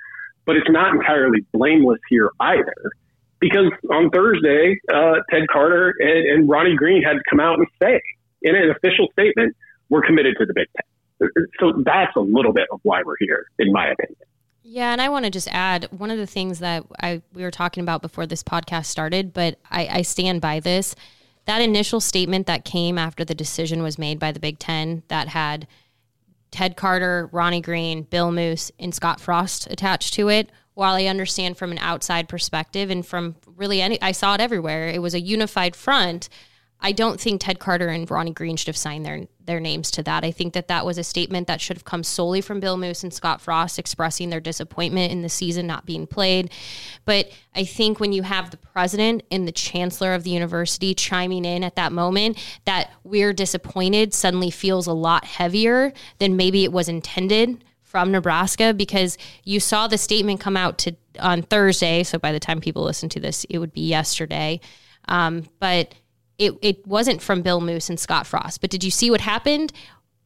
[0.45, 2.91] but it's not entirely blameless here either
[3.39, 7.67] because on Thursday, uh, Ted Carter and, and, Ronnie Green had to come out and
[7.81, 8.01] say
[8.41, 9.55] in an official statement,
[9.89, 11.29] we're committed to the Big Ten.
[11.59, 14.17] So that's a little bit of why we're here, in my opinion.
[14.63, 17.51] Yeah, and I want to just add one of the things that I we were
[17.51, 20.93] talking about before this podcast started, but I, I stand by this.
[21.47, 25.29] That initial statement that came after the decision was made by the Big Ten that
[25.29, 25.65] had
[26.51, 31.57] Ted Carter, Ronnie Green, Bill Moos, and Scott Frost attached to it while I understand
[31.57, 34.89] from an outside perspective and from really any, I saw it everywhere.
[34.89, 36.29] It was a unified front.
[36.79, 40.03] I don't think Ted Carter and Ronnie Green should have signed their their names to
[40.03, 40.23] that.
[40.23, 43.03] I think that that was a statement that should have come solely from Bill Moos
[43.03, 46.51] and Scott Frost expressing their disappointment in the season not being played.
[47.05, 51.45] But I think when you have the president and the chancellor of the university chiming
[51.45, 56.73] in at that moment, that we're disappointed suddenly feels a lot heavier than maybe it
[56.73, 62.03] was intended from Nebraska because you saw the statement come out to on Thursday.
[62.03, 64.59] So by the time people listen to this, it would be yesterday.
[65.07, 65.95] Um, but
[66.37, 68.61] it it wasn't from Bill Moos and Scott Frost.
[68.61, 69.73] But did you see what happened?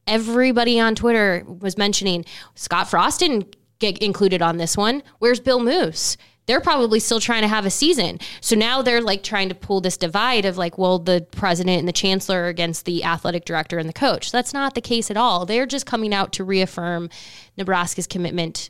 [0.07, 5.03] Everybody on Twitter was mentioning Scott Frost didn't get included on this one.
[5.19, 6.17] Where's Bill Moos?
[6.47, 8.19] they're probably still trying to have a season.
[8.41, 11.87] So now they're like trying to pull this divide of like, well, the president and
[11.87, 14.31] the chancellor against the athletic director and the coach.
[14.31, 15.45] That's not the case at all.
[15.45, 17.09] They're just coming out to reaffirm
[17.57, 18.69] Nebraska's commitment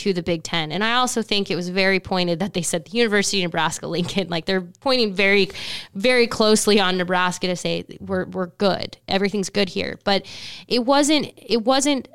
[0.00, 0.72] to the Big Ten.
[0.72, 3.86] And I also think it was very pointed that they said the University of Nebraska
[3.88, 5.50] Lincoln, like they're pointing very,
[5.94, 8.96] very closely on Nebraska to say we're we're good.
[9.08, 9.98] Everything's good here.
[10.04, 10.26] But
[10.68, 12.08] it wasn't it wasn't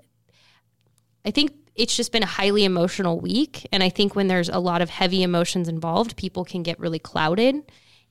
[1.25, 3.67] I think it's just been a highly emotional week.
[3.71, 6.99] And I think when there's a lot of heavy emotions involved, people can get really
[6.99, 7.55] clouded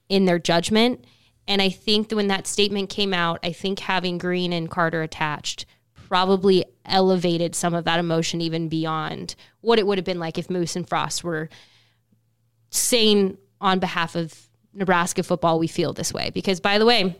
[0.08, 1.04] in their judgment.
[1.48, 5.02] And I think that when that statement came out, I think having Green and Carter
[5.02, 5.66] attached
[6.14, 10.48] probably elevated some of that emotion even beyond what it would have been like if
[10.48, 11.48] Moos and Frost were
[12.70, 14.32] saying on behalf of
[14.72, 16.30] Nebraska football, we feel this way.
[16.30, 17.16] Because by the way,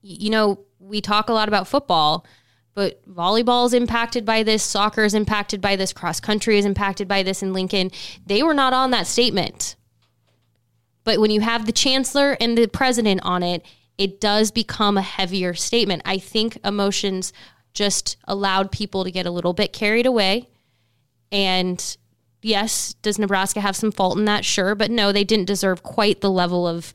[0.00, 2.24] you know, we talk a lot about football
[2.74, 7.08] but volleyball is impacted by this, soccer is impacted by this, cross country is impacted
[7.08, 7.90] by this in Lincoln.
[8.26, 9.74] They were not on that statement.
[11.02, 13.64] But when you have the chancellor and the president on it,
[13.96, 16.02] it does become a heavier statement.
[16.04, 17.32] I think emotions
[17.74, 20.48] just allowed people to get a little bit carried away.
[21.30, 21.96] And
[22.40, 24.44] yes, does Nebraska have some fault in that?
[24.44, 24.74] Sure.
[24.74, 26.92] But no, they didn't deserve quite the level of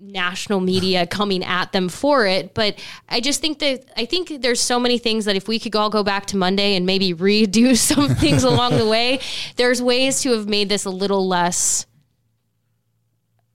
[0.00, 2.54] national media coming at them for it.
[2.54, 5.74] But I just think that I think there's so many things that if we could
[5.74, 9.20] all go back to Monday and maybe redo some things along the way,
[9.56, 11.86] there's ways to have made this a little less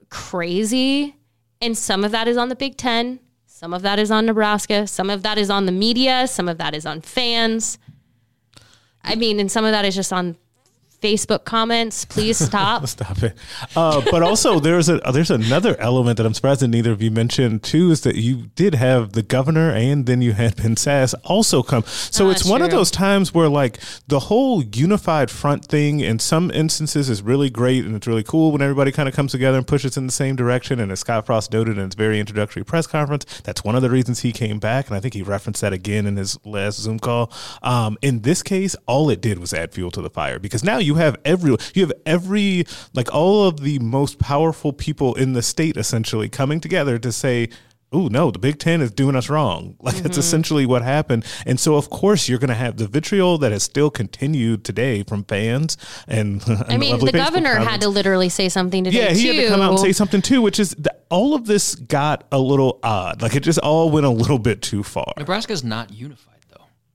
[0.09, 1.15] crazy.
[1.61, 3.19] And some of that is on the Big Ten.
[3.55, 4.85] Some of that is on Nebraska.
[4.85, 6.27] Some of that is on the media.
[6.27, 7.79] Some of that is on fans.
[9.01, 10.35] I mean, and some of that is just on
[11.05, 12.03] Facebook comments.
[12.05, 12.87] Please stop.
[12.87, 13.37] Stop it.
[13.75, 17.11] Uh, but also, there's a there's another element that I'm surprised that neither of you
[17.11, 21.13] mentioned too is that you did have the governor and then you had Ben Sasse
[21.23, 21.83] also come.
[21.85, 25.99] So Oh, it's that's one of those times where like the whole unified front thing
[25.99, 29.31] in some instances is really great and it's really cool when everybody kind of comes
[29.31, 30.79] together and pushes in the same direction.
[30.79, 33.89] And as Scott Frost noted in his very introductory press conference, that's one of the
[33.91, 34.87] reasons he came back.
[34.87, 37.31] And I think he referenced that again in his last Zoom call.
[37.61, 40.77] Um, in this case, all it did was add fuel to the fire because now
[40.79, 45.41] you have every you have every like all of the most powerful people in the
[45.41, 47.49] state essentially coming together to say
[47.91, 50.07] oh no the big 10 is doing us wrong like Mm-hmm.
[50.07, 53.51] it's essentially what happened and so of course you're going to have the vitriol that
[53.51, 55.77] has still continued today from fans
[56.07, 59.33] and, I mean, the governor had to literally say something today yeah, he too.
[59.33, 62.25] had to come out and say something too, which is th- all of this got
[62.31, 63.21] a little odd.
[63.21, 65.13] Like it just all went a little bit too far.
[65.17, 66.34] Nebraska's not unified though.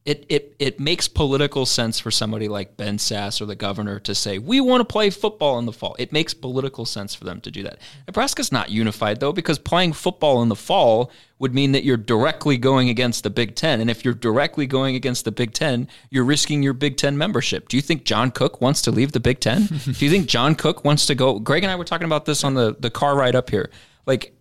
[0.07, 4.15] It it it makes political sense for somebody like Ben Sasse or the governor to
[4.15, 5.95] say we want to play football in the fall.
[5.99, 7.79] It makes political sense for them to do that.
[8.07, 12.57] Nebraska's not unified though because playing football in the fall would mean that you're directly
[12.57, 16.25] going against the Big 10 and if you're directly going against the Big 10, you're
[16.25, 17.69] risking your Big 10 membership.
[17.69, 19.67] Do you think John Cook wants to leave the Big 10?
[19.85, 22.43] do you think John Cook wants to go Greg and I were talking about this
[22.43, 23.71] on the the car ride up here.
[24.07, 24.35] Like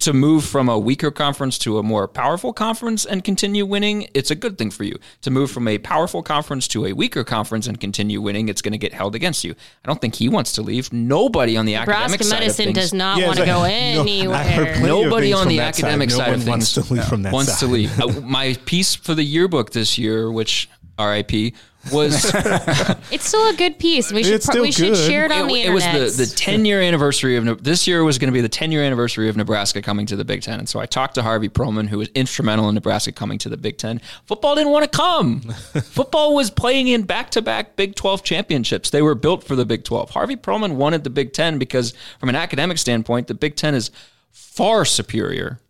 [0.00, 4.30] to move from a weaker conference to a more powerful conference and continue winning, it's
[4.30, 4.96] a good thing for you.
[5.22, 8.72] To move from a powerful conference to a weaker conference and continue winning, it's going
[8.72, 9.54] to get held against you.
[9.84, 10.92] I don't think he wants to leave.
[10.92, 13.58] Nobody on the academic Nebraska side of things does not Yeah, want to it's go
[13.58, 14.36] like- no, anywhere.
[14.36, 15.84] I heard plenty of Nobody on the that side.
[15.86, 17.66] academic No side, one of wants things to leave from that wants side.
[17.66, 18.00] to leave.
[18.00, 21.54] Uh, my piece for the yearbook this year, which RIP,
[21.92, 22.24] was
[23.10, 24.12] It's still a good piece.
[24.12, 25.08] We should It's pro- still we should good.
[25.10, 26.10] share it on it, the it was internet.
[26.12, 28.72] the, the 10 year anniversary of Ne- this year was going to be the 10
[28.72, 30.58] year anniversary of Nebraska coming to the Big Ten.
[30.58, 33.56] And so I talked to Harvey Perlman, who was instrumental in Nebraska coming to the
[33.56, 34.00] Big Ten.
[34.26, 35.40] Football didn't want to come.
[35.82, 38.90] Football was playing in back to back Big 12 championships.
[38.90, 40.10] They were built for the Big 12.
[40.10, 43.90] Harvey Perlman wanted the Big Ten because, from an academic standpoint, the Big Ten is
[44.30, 45.60] far superior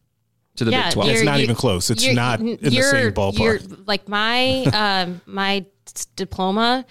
[0.56, 1.08] to the yeah, Big 12.
[1.10, 1.88] It's you're- not you- even close.
[1.90, 3.38] It's you're- not in the you're- same ballpark.
[3.38, 5.64] you're- Like my um, my
[6.06, 6.84] diploma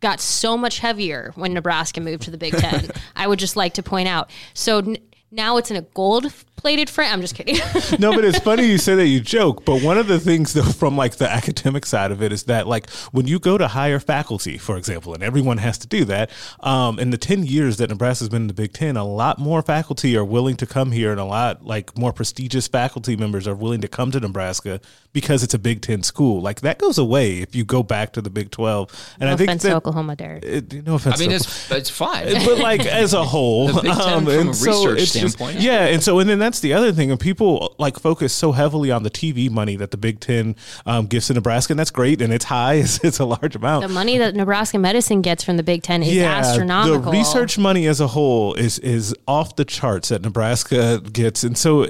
[0.00, 2.90] got so much heavier when Nebraska moved to the Big Ten.
[3.16, 4.30] I would just like to point out.
[4.54, 4.94] So
[5.30, 7.12] now it's in a gold plated frame.
[7.12, 7.56] I'm just kidding.
[8.00, 9.64] no, but it's funny you say that you joke.
[9.64, 12.66] But one of the things though from like the academic side of it is that
[12.66, 16.30] like when you go to hire faculty, for example, and everyone has to do that.
[16.60, 19.62] Um, in the ten years that Nebraska's been in the Big Ten, a lot more
[19.62, 23.54] faculty are willing to come here, and a lot like more prestigious faculty members are
[23.54, 24.80] willing to come to Nebraska
[25.12, 26.40] because it's a Big Ten school.
[26.40, 28.90] Like that goes away if you go back to the Big Twelve.
[29.20, 30.44] And no I think offense that, to Oklahoma, Derek.
[30.44, 31.16] it, no offense.
[31.16, 32.32] I mean, to it's, it's fine.
[32.44, 35.54] but like as a whole, The Big Ten from a and so research it's just-
[35.60, 35.86] yeah.
[35.86, 39.02] And so, and then that's the other thing, and people like focus so heavily on
[39.02, 42.32] the TV money that the Big Ten um, gives to Nebraska, and that's great, and
[42.32, 43.86] it's high, it's, it's a large amount.
[43.86, 47.00] The money that Nebraska medicine gets from the Big Ten is astronomical.
[47.12, 51.56] The research money as a whole is is off the charts that Nebraska gets, and
[51.56, 51.86] so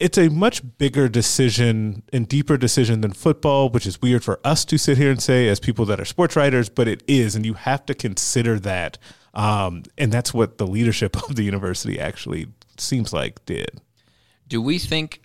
[0.00, 4.64] it's a much bigger decision and deeper decision than football, which is weird for us
[4.64, 7.46] to sit here and say as people that are sports writers, but it is, and
[7.46, 8.98] you have to consider that.
[9.34, 12.48] Um, and that's what the leadership of the university actually
[12.80, 13.80] seems like did.
[14.48, 15.22] Do we think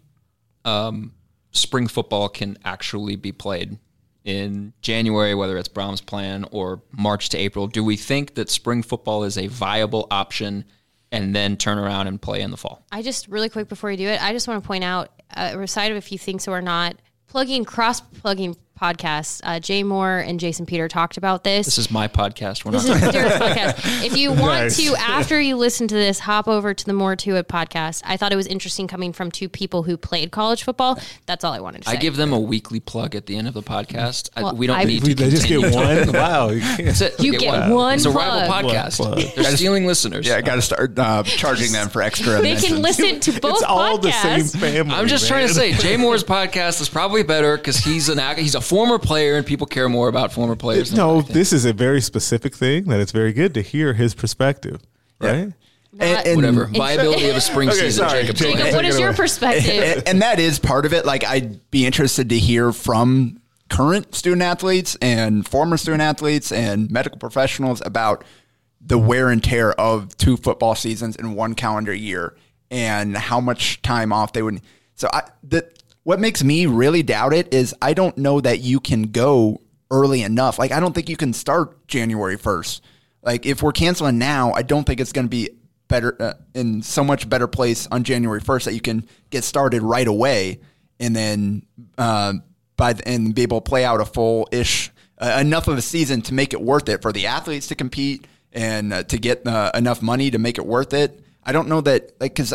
[0.65, 1.13] um,
[1.51, 3.77] spring football can actually be played
[4.23, 7.67] in January, whether it's Brohm's plan or March to April?
[7.67, 10.65] Do we think that spring football is a viable option
[11.11, 12.85] and then turn around and play in the fall?
[12.91, 15.57] I just really quick before you do it, I just want to point out, uh,
[15.59, 16.95] aside of if you think so or not,
[17.27, 19.39] plugging cross plugging podcasts.
[19.43, 21.65] Uh, Jay Moore and Jason Peter talked about this.
[21.65, 22.65] This is my podcast.
[22.65, 23.01] We're This not.
[23.01, 24.05] is Derek's podcast.
[24.05, 24.77] If you want Nice.
[24.77, 28.01] to, after you listen to this, hop over to the More to It podcast.
[28.05, 30.99] I thought it was interesting coming from two people who played college football.
[31.25, 31.95] That's all I wanted to say.
[31.95, 34.29] I give them a weekly plug at the end of the podcast.
[34.35, 36.11] I- we don't I- need We- to they just get one.
[36.13, 36.59] wow, you.
[36.59, 37.19] That's it.
[37.23, 38.65] You They get one It's a rival plug.
[38.65, 38.99] podcast.
[38.99, 39.35] One plug.
[39.35, 40.27] They're stealing listeners.
[40.27, 42.41] Yeah, I got to start uh, charging them for extra.
[42.41, 44.59] they can listen to both it's all the same podcasts.
[44.59, 44.93] family.
[44.95, 48.41] I'm just trying to say, Jay Moore's podcast is probably better because he's an ac-
[48.41, 50.89] he's a former player and people care more about former players.
[50.89, 54.15] Than No, this is a very specific thing that it's very good to hear his
[54.15, 54.81] perspective,
[55.19, 55.53] right?
[55.99, 58.07] And- and- whatever viability of a spring Okay, season.
[58.09, 58.57] sorry, Jacob, Jacob.
[58.57, 58.65] go ahead.
[58.71, 59.83] Jacob, what is your perspective?
[59.97, 61.05] and, and that is part of it.
[61.05, 66.89] Like, I'd be interested to hear from current student athletes and former student athletes and
[66.89, 68.23] medical professionals about
[68.81, 72.35] the wear and tear of two football seasons in one calendar year
[72.71, 74.61] and how much time off they would.
[74.95, 75.69] So, I the
[76.03, 80.21] what makes me really doubt it is I don't know that you can go early
[80.21, 80.59] enough.
[80.59, 82.83] Like, I don't think you can start January first.
[83.21, 85.49] Like, if we're canceling now, I don't think it's going to be
[85.87, 89.81] better uh, in so much better place on January 1st that you can get started
[89.81, 90.59] right away
[90.99, 91.65] and then
[91.97, 92.33] uh,
[92.77, 95.81] by the, and be able to play out a full ish uh, enough of a
[95.81, 99.45] season to make it worth it for the athletes to compete and uh, to get
[99.45, 101.19] uh, enough money to make it worth it.
[101.43, 102.53] I don't know that like because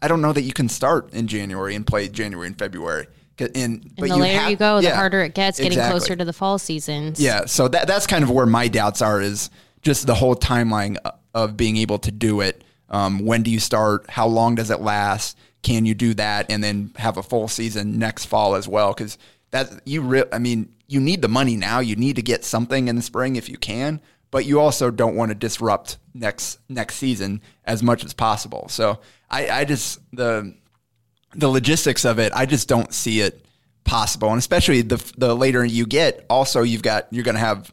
[0.00, 3.06] I don't know that you can start in January and play January and February.
[3.40, 5.98] And, And the later have- you go, the yeah, harder it gets getting exactly.
[6.00, 7.20] closer to the fall seasons.
[7.20, 9.50] Yeah, so that that's kind of where my doubts are is
[9.82, 10.96] just the whole timeline
[11.34, 12.64] of being able to do it.
[12.90, 14.08] Um, when do you start?
[14.10, 15.36] How long does it last?
[15.62, 18.92] Can you do that and then have a full season next fall as well?
[18.92, 19.18] Because
[19.50, 21.78] that you, re- I mean, you need the money now.
[21.80, 25.14] You need to get something in the spring if you can, but you also don't
[25.16, 28.66] want to disrupt next next season as much as possible.
[28.68, 28.98] So
[29.30, 30.54] I, I just the
[31.34, 33.44] the logistics of it, I just don't see it
[33.84, 34.30] possible.
[34.30, 37.72] And especially the the later you get, also you've got you're going to have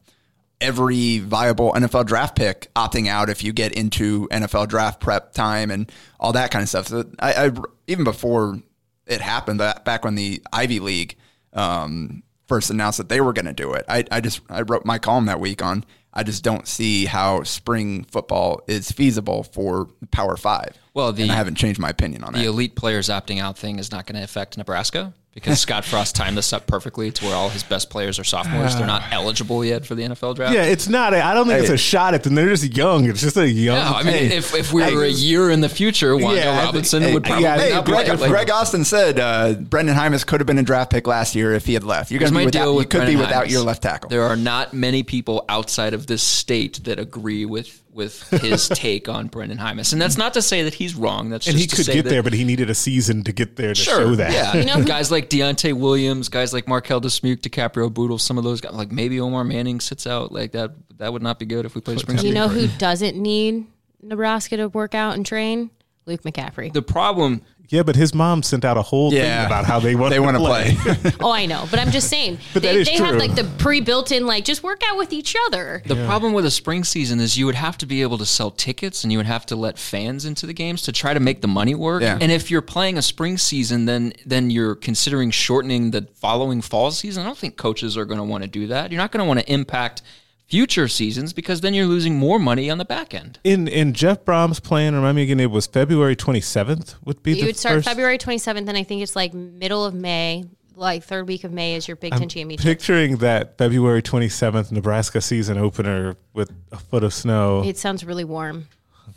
[0.61, 5.69] every viable NFL draft pick opting out if you get into NFL draft prep time
[5.69, 6.87] and all that kind of stuff.
[6.87, 7.51] So I, I
[7.87, 8.59] even before
[9.05, 11.15] it happened, back when the Ivy League
[11.53, 14.85] um, first announced that they were going to do it, I, I just I wrote
[14.85, 15.85] my column that week on.
[16.17, 20.77] I just don't see how spring football is feasible for Power Five.
[20.93, 22.43] Well, the- and I haven't changed my opinion on The that.
[22.45, 26.15] The elite players opting out thing is not going to affect Nebraska because Scott Frost
[26.15, 28.75] timed this up perfectly to where all his best players are sophomores.
[28.75, 30.53] They're not eligible yet for the NFL draft.
[30.55, 31.13] Yeah, it's not.
[31.13, 32.33] A, I don't think it's a shot at them.
[32.35, 33.05] They're just young.
[33.07, 33.75] It's just a young.
[33.77, 36.35] No, I mean, hey, if, if we were I- a year in the future, Wan'Dale
[36.37, 39.19] Yeah, I think- Robinson would probably yeah, Hey, not be Greg, like- Greg Austin said
[39.19, 42.11] uh, Brenden Jaimes could have been a draft pick last year if he had left.
[42.11, 43.51] You're Here's going to my be without, deal you with could Brenden be without Jaimes.
[43.51, 44.09] your left tackle.
[44.09, 49.07] There are not many people outside of this state that agree with with his take
[49.09, 51.29] on Brenden Jaimes, and that's not to say that he's wrong.
[51.29, 53.55] That's and he to could say get there, but he needed a season to get
[53.55, 54.31] there to Sure, show that.
[54.33, 54.55] yeah.
[54.57, 58.59] You know guys like Deontai Williams, guys like Marquel Dismuke, Dicaprio Bootle, some of those
[58.61, 60.71] guys, like maybe Omar Manning sits out like that.
[60.97, 62.19] That would not be good if we play spring.
[62.19, 63.65] You know who doesn't need
[64.01, 65.71] Nebraska to work out and train?
[66.05, 66.71] Luke McCaffrey.
[66.71, 67.41] the problem?
[67.69, 70.37] Yeah, but his mom sent out a whole thing about how they want they want
[70.37, 70.77] to play.
[71.19, 74.25] oh, I know, but I'm just saying But they, is they have like the pre-built-in
[74.25, 75.81] like just work out with each other.
[75.85, 78.51] The problem with a spring season is you would have to be able to sell
[78.51, 81.41] tickets and you would have to let fans into the games to try to make
[81.41, 82.01] the money work.
[82.01, 82.17] Yeah.
[82.19, 86.91] And if you're playing a spring season, then then you're considering shortening the following fall
[86.91, 87.23] season.
[87.23, 88.91] I don't think coaches are going to want to do that.
[88.91, 90.01] You're not going to want to impact
[90.47, 93.39] future seasons because then you're losing more money on the back end.
[93.43, 97.41] In in Jeff Brohm's plan, remind me again, it was February 27th would be You
[97.41, 97.87] the would start first.
[97.87, 101.75] February 27th, and I think it's like middle of May, like third week of May
[101.75, 102.63] is your Big Ten championship.
[102.65, 107.63] Picturing that February 27th Nebraska season opener with a foot of snow.
[107.63, 108.67] It sounds really warm.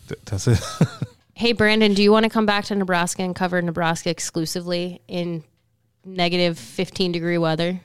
[0.09, 0.61] D- Does it?
[1.35, 5.45] Hey, Brandon, do you want to come back to Nebraska and cover Nebraska exclusively in
[6.05, 7.81] negative 15 degree weather?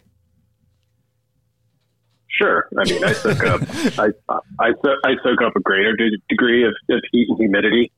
[2.44, 2.68] Sure.
[2.78, 3.62] I mean, I soak up
[3.98, 4.10] I
[4.60, 4.74] I,
[5.06, 7.92] I soak up a greater de- degree of, of heat and humidity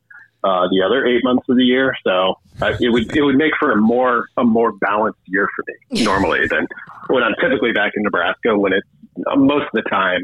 [0.43, 3.52] uh, the other eight months of the year, so uh, it would it would make
[3.60, 6.68] for a more a more balanced year for me normally than
[7.08, 8.88] when I'm typically back in Nebraska when it's
[9.26, 10.22] uh, most of the time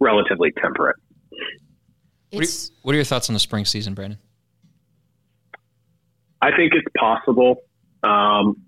[0.00, 0.96] relatively temperate.
[2.30, 4.18] What are, It's what are your thoughts on the spring season, Brandon?
[6.42, 7.62] I think it's possible.
[8.02, 8.65] Um,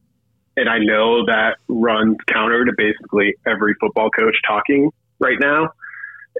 [0.58, 4.90] and I know that runs counter to basically every football coach talking
[5.20, 5.70] right now.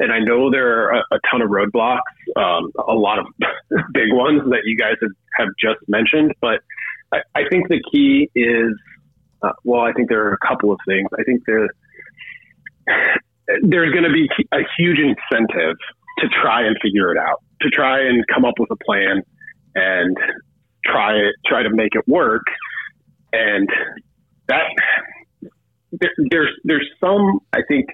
[0.01, 2.01] And I know there are a, a ton of roadblocks,
[2.37, 3.27] um, a lot of
[3.93, 6.35] big ones that you guys have, have just mentioned.
[6.41, 6.63] But
[7.13, 8.73] I, I think the key is,
[9.43, 11.09] uh, well, I think there are a couple of things.
[11.17, 11.69] I think there,
[13.63, 15.77] there's going to be a huge incentive
[16.19, 19.23] to try and figure it out, to try and come up with a plan
[19.77, 20.17] and
[20.85, 21.13] try
[21.47, 22.43] try to make it work.
[23.33, 23.69] And
[24.49, 24.65] that
[25.93, 27.87] there, there's there's some I think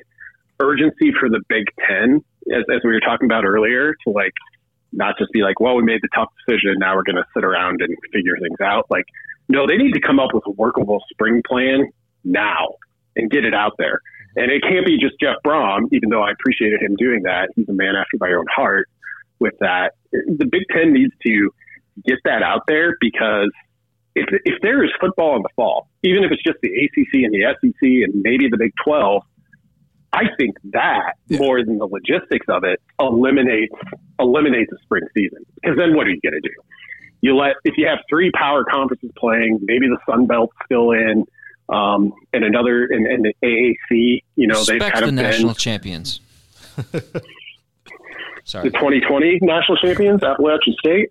[0.60, 4.32] urgency for the Big Ten, as, as we were talking about earlier, to like
[4.92, 7.44] not just be like, well, we made the tough decision, now we're going to sit
[7.44, 8.86] around and figure things out.
[8.90, 9.04] Like,
[9.48, 11.90] no, they need to come up with a workable spring plan
[12.22, 12.76] now
[13.16, 14.00] and get it out there.
[14.36, 14.42] Mm-hmm.
[14.42, 17.48] And it can't be just Jeff Brohm, even though I appreciated him doing that.
[17.56, 18.88] He's a man after my own heart
[19.40, 19.92] with that.
[20.12, 21.50] The Big Ten needs to
[22.06, 23.50] get that out there because
[24.14, 27.32] if, if there is football in the fall, even if it's just the ACC and
[27.32, 29.22] the SEC and maybe the Big 12,
[30.12, 33.74] I think that more than the logistics of it eliminates
[34.20, 35.44] eliminates the spring season.
[35.56, 36.54] Because then what are you going to do?
[37.20, 41.24] You let if you have three power conferences playing, maybe the Sun Belt's still in,
[41.68, 44.22] um, and another and, and the AAC.
[44.36, 46.20] You know they've kind the of been national champions.
[48.44, 48.68] Sorry.
[48.68, 51.10] the 2020 national champions, Appalachian State.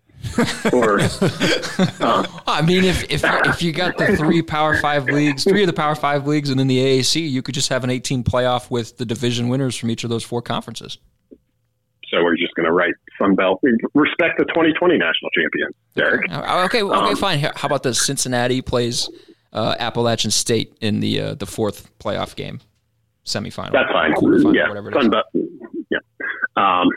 [0.74, 1.00] Or
[2.48, 5.74] I mean, if if if you got the three Power Five leagues, three of the
[5.74, 8.98] Power Five leagues, and then the AAC, you could just have an 18 playoff with
[8.98, 10.98] the division winners from each of those four conferences.
[12.10, 13.60] so we're just going to write Sun Belt.
[13.94, 16.32] Respect the 2020 national champion, Derek.
[16.32, 17.40] Uh, Okay, okay, Um, fine.
[17.40, 19.10] How about the Cincinnati plays
[19.52, 22.60] uh, Appalachian State in the uh, the fourth playoff game,
[23.26, 23.72] semifinal.
[23.72, 24.14] That's fine.
[24.14, 25.10] quarterfinal, yeah, whatever it Sun is.
[25.10, 25.26] Belt-.
[26.56, 26.88] Um,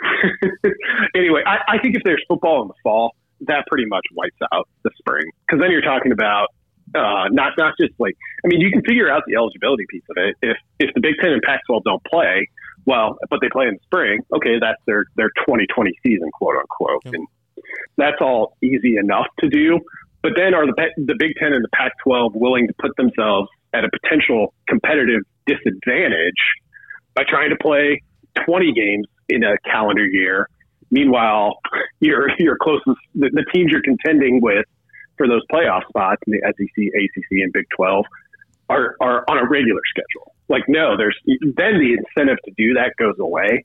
[1.15, 4.69] anyway, I, I think if there's football in the fall, that pretty much wipes out
[4.83, 6.49] the spring because then you're talking about
[6.95, 10.17] uh, not not just like I mean you can figure out the eligibility piece of
[10.17, 10.37] it.
[10.43, 12.49] If if the Big Ten and Pac-12 don't play,
[12.85, 17.03] well, but they play in the spring, okay, that's their their 2020 season, quote unquote,
[17.07, 17.27] and
[17.97, 19.81] that's all easy enough to do.
[20.23, 23.85] But then are the the Big Ten and the Pac-12 willing to put themselves at
[23.85, 26.41] a potential competitive disadvantage
[27.15, 28.03] by trying to play
[28.45, 30.49] 20 games in a calendar year?
[30.91, 31.59] Meanwhile,
[32.01, 34.65] your your closest the, the teams you're contending with
[35.17, 38.05] for those playoff spots in the SEC, ACC, and Big 12
[38.69, 40.35] are are on a regular schedule.
[40.49, 43.65] Like no, there's then the incentive to do that goes away.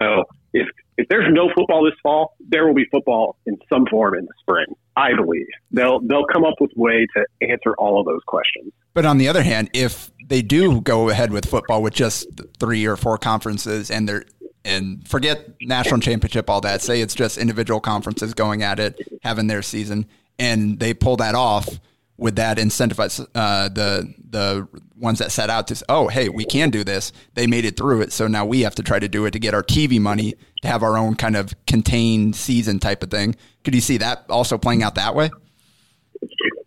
[0.00, 4.14] So if if there's no football this fall, there will be football in some form
[4.14, 4.66] in the spring.
[4.96, 8.72] I believe they'll they'll come up with a way to answer all of those questions.
[8.94, 12.28] But on the other hand, if they do go ahead with football with just
[12.58, 14.24] three or four conferences and they're
[14.64, 19.46] and forget national championship, all that, say it's just individual conferences going at it, having
[19.46, 20.06] their season,
[20.38, 21.68] and they pull that off,
[22.16, 26.44] would that incentivize uh, the the ones that set out to say, oh hey we
[26.44, 27.12] can do this.
[27.34, 29.38] They made it through it so now we have to try to do it to
[29.38, 33.34] get our TV money to have our own kind of contained season type of thing.
[33.64, 35.30] Could you see that also playing out that way?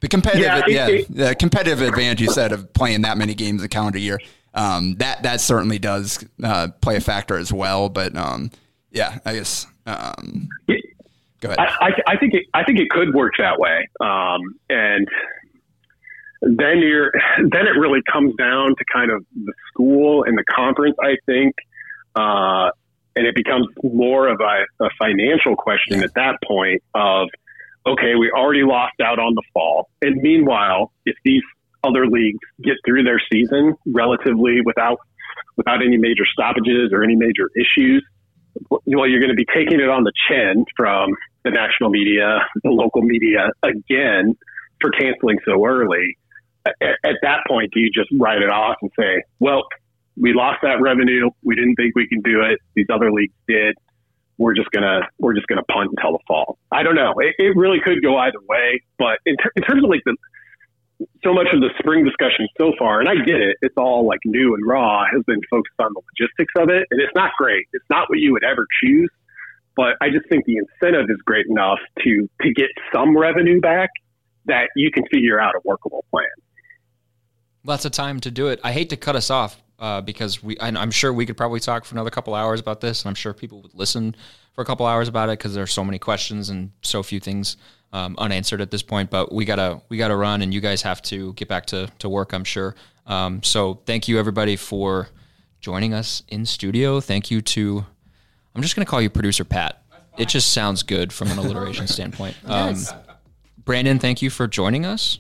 [0.01, 3.69] The competitive Yeah, yeah, the competitive advantage you said of playing that many games a
[3.69, 4.19] calendar year
[4.57, 8.51] um, that that certainly does uh, play a factor as well but um,
[8.91, 10.49] yeah I guess um,
[11.39, 14.41] go ahead I, I, I think it, I think it could work that way, um,
[14.69, 15.07] and
[16.41, 17.11] then you're
[17.49, 20.95] then it really comes down to kind of the school and the conference.
[21.01, 21.55] I think,
[22.15, 22.69] uh,
[23.15, 26.83] and it becomes more of a, a financial question at that point.
[26.93, 27.29] Of
[27.85, 31.43] okay, we already lost out on the fall, and meanwhile, if these
[31.87, 34.99] other leagues get through their season relatively without
[35.55, 38.03] without any major stoppages or any major issues,
[38.69, 41.11] well, you're going to be taking it on the chin from
[41.43, 44.35] the national media, the local media again
[44.81, 46.17] for canceling so early.
[46.65, 49.63] At, at that point, do you just write it off and say, well,
[50.19, 51.29] we lost that revenue.
[51.43, 52.59] We didn't think we can do it.
[52.75, 53.75] These other leagues did.
[54.39, 56.59] We're just gonna we're just gonna punt until the fall.
[56.71, 57.13] I don't know.
[57.17, 58.83] It, it really could go either way.
[58.99, 60.15] But in, ter- in terms of like the
[61.23, 64.19] so much of the spring discussion so far, and I get it, it's all like
[64.25, 67.67] new and raw, has been focused on the logistics of it, and it's not great.
[67.73, 69.09] It's not what you would ever choose,
[69.75, 73.89] but I just think the incentive is great enough to to get some revenue back
[74.45, 76.25] that you can figure out a workable plan.
[77.63, 78.59] Lots of time to do it.
[78.63, 80.57] I hate to cut us off uh, because we.
[80.59, 83.33] I'm sure we could probably talk for another couple hours about this, and I'm sure
[83.33, 84.15] people would listen
[84.53, 87.57] for a couple hours about it because there's so many questions and so few things
[87.93, 89.09] um, unanswered at this point.
[89.09, 92.09] But we gotta we gotta run, and you guys have to get back to to
[92.09, 92.33] work.
[92.33, 92.75] I'm sure.
[93.05, 95.09] Um, so thank you everybody for
[95.61, 96.99] joining us in studio.
[96.99, 97.85] Thank you to.
[98.55, 99.81] I'm just gonna call you producer Pat.
[100.17, 102.35] It just sounds good from an alliteration standpoint.
[102.45, 102.75] Um.
[103.63, 105.19] Brandon, thank you for joining us.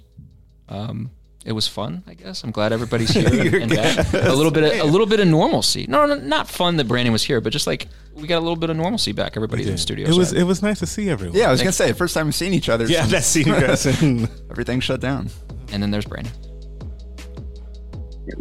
[0.69, 1.11] Um,
[1.47, 2.43] it was fun, I guess.
[2.43, 4.13] I'm glad everybody's here and, and back.
[4.13, 5.85] A little bit, of, a little bit of normalcy.
[5.87, 8.57] No, no, not fun that Brandon was here, but just like we got a little
[8.57, 9.37] bit of normalcy back.
[9.37, 10.09] Everybody's in the studio.
[10.09, 11.37] It was it was nice to see everyone.
[11.37, 12.83] Yeah, I was gonna say first time we've seen each other.
[12.85, 13.85] Yeah, since- I've seen you guys
[14.51, 15.29] Everything shut down.
[15.71, 16.33] and then there's Brandon.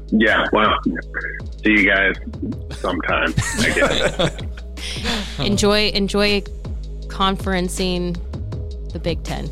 [0.08, 0.76] Yeah, well,
[1.62, 2.16] see you guys
[2.72, 3.32] sometime.
[3.60, 5.38] I guess.
[5.38, 6.40] enjoy enjoy
[7.06, 8.18] conferencing
[8.92, 9.48] the Big Ten.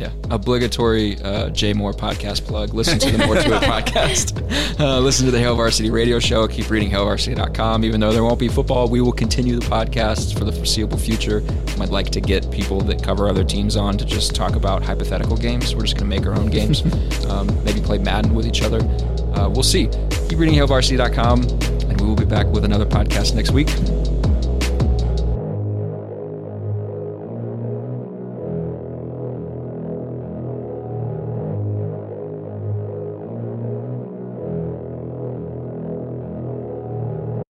[0.00, 2.72] Yeah, obligatory uh, Jay Moore podcast plug.
[2.72, 4.40] Listen to the More to It podcast.
[4.80, 6.48] Uh, listen to the Hail Varsity radio show.
[6.48, 7.84] Keep reading hailvarsity.com.
[7.84, 11.42] Even though there won't be football, we will continue the podcast for the foreseeable future.
[11.78, 15.36] I'd like to get people that cover other teams on to just talk about hypothetical
[15.36, 15.74] games.
[15.74, 16.80] We're just going to make our own games.
[17.26, 18.78] um, maybe play Madden with each other.
[19.34, 19.88] Uh, we'll see.
[20.30, 23.68] Keep reading hailvarsity.com, and we will be back with another podcast next week.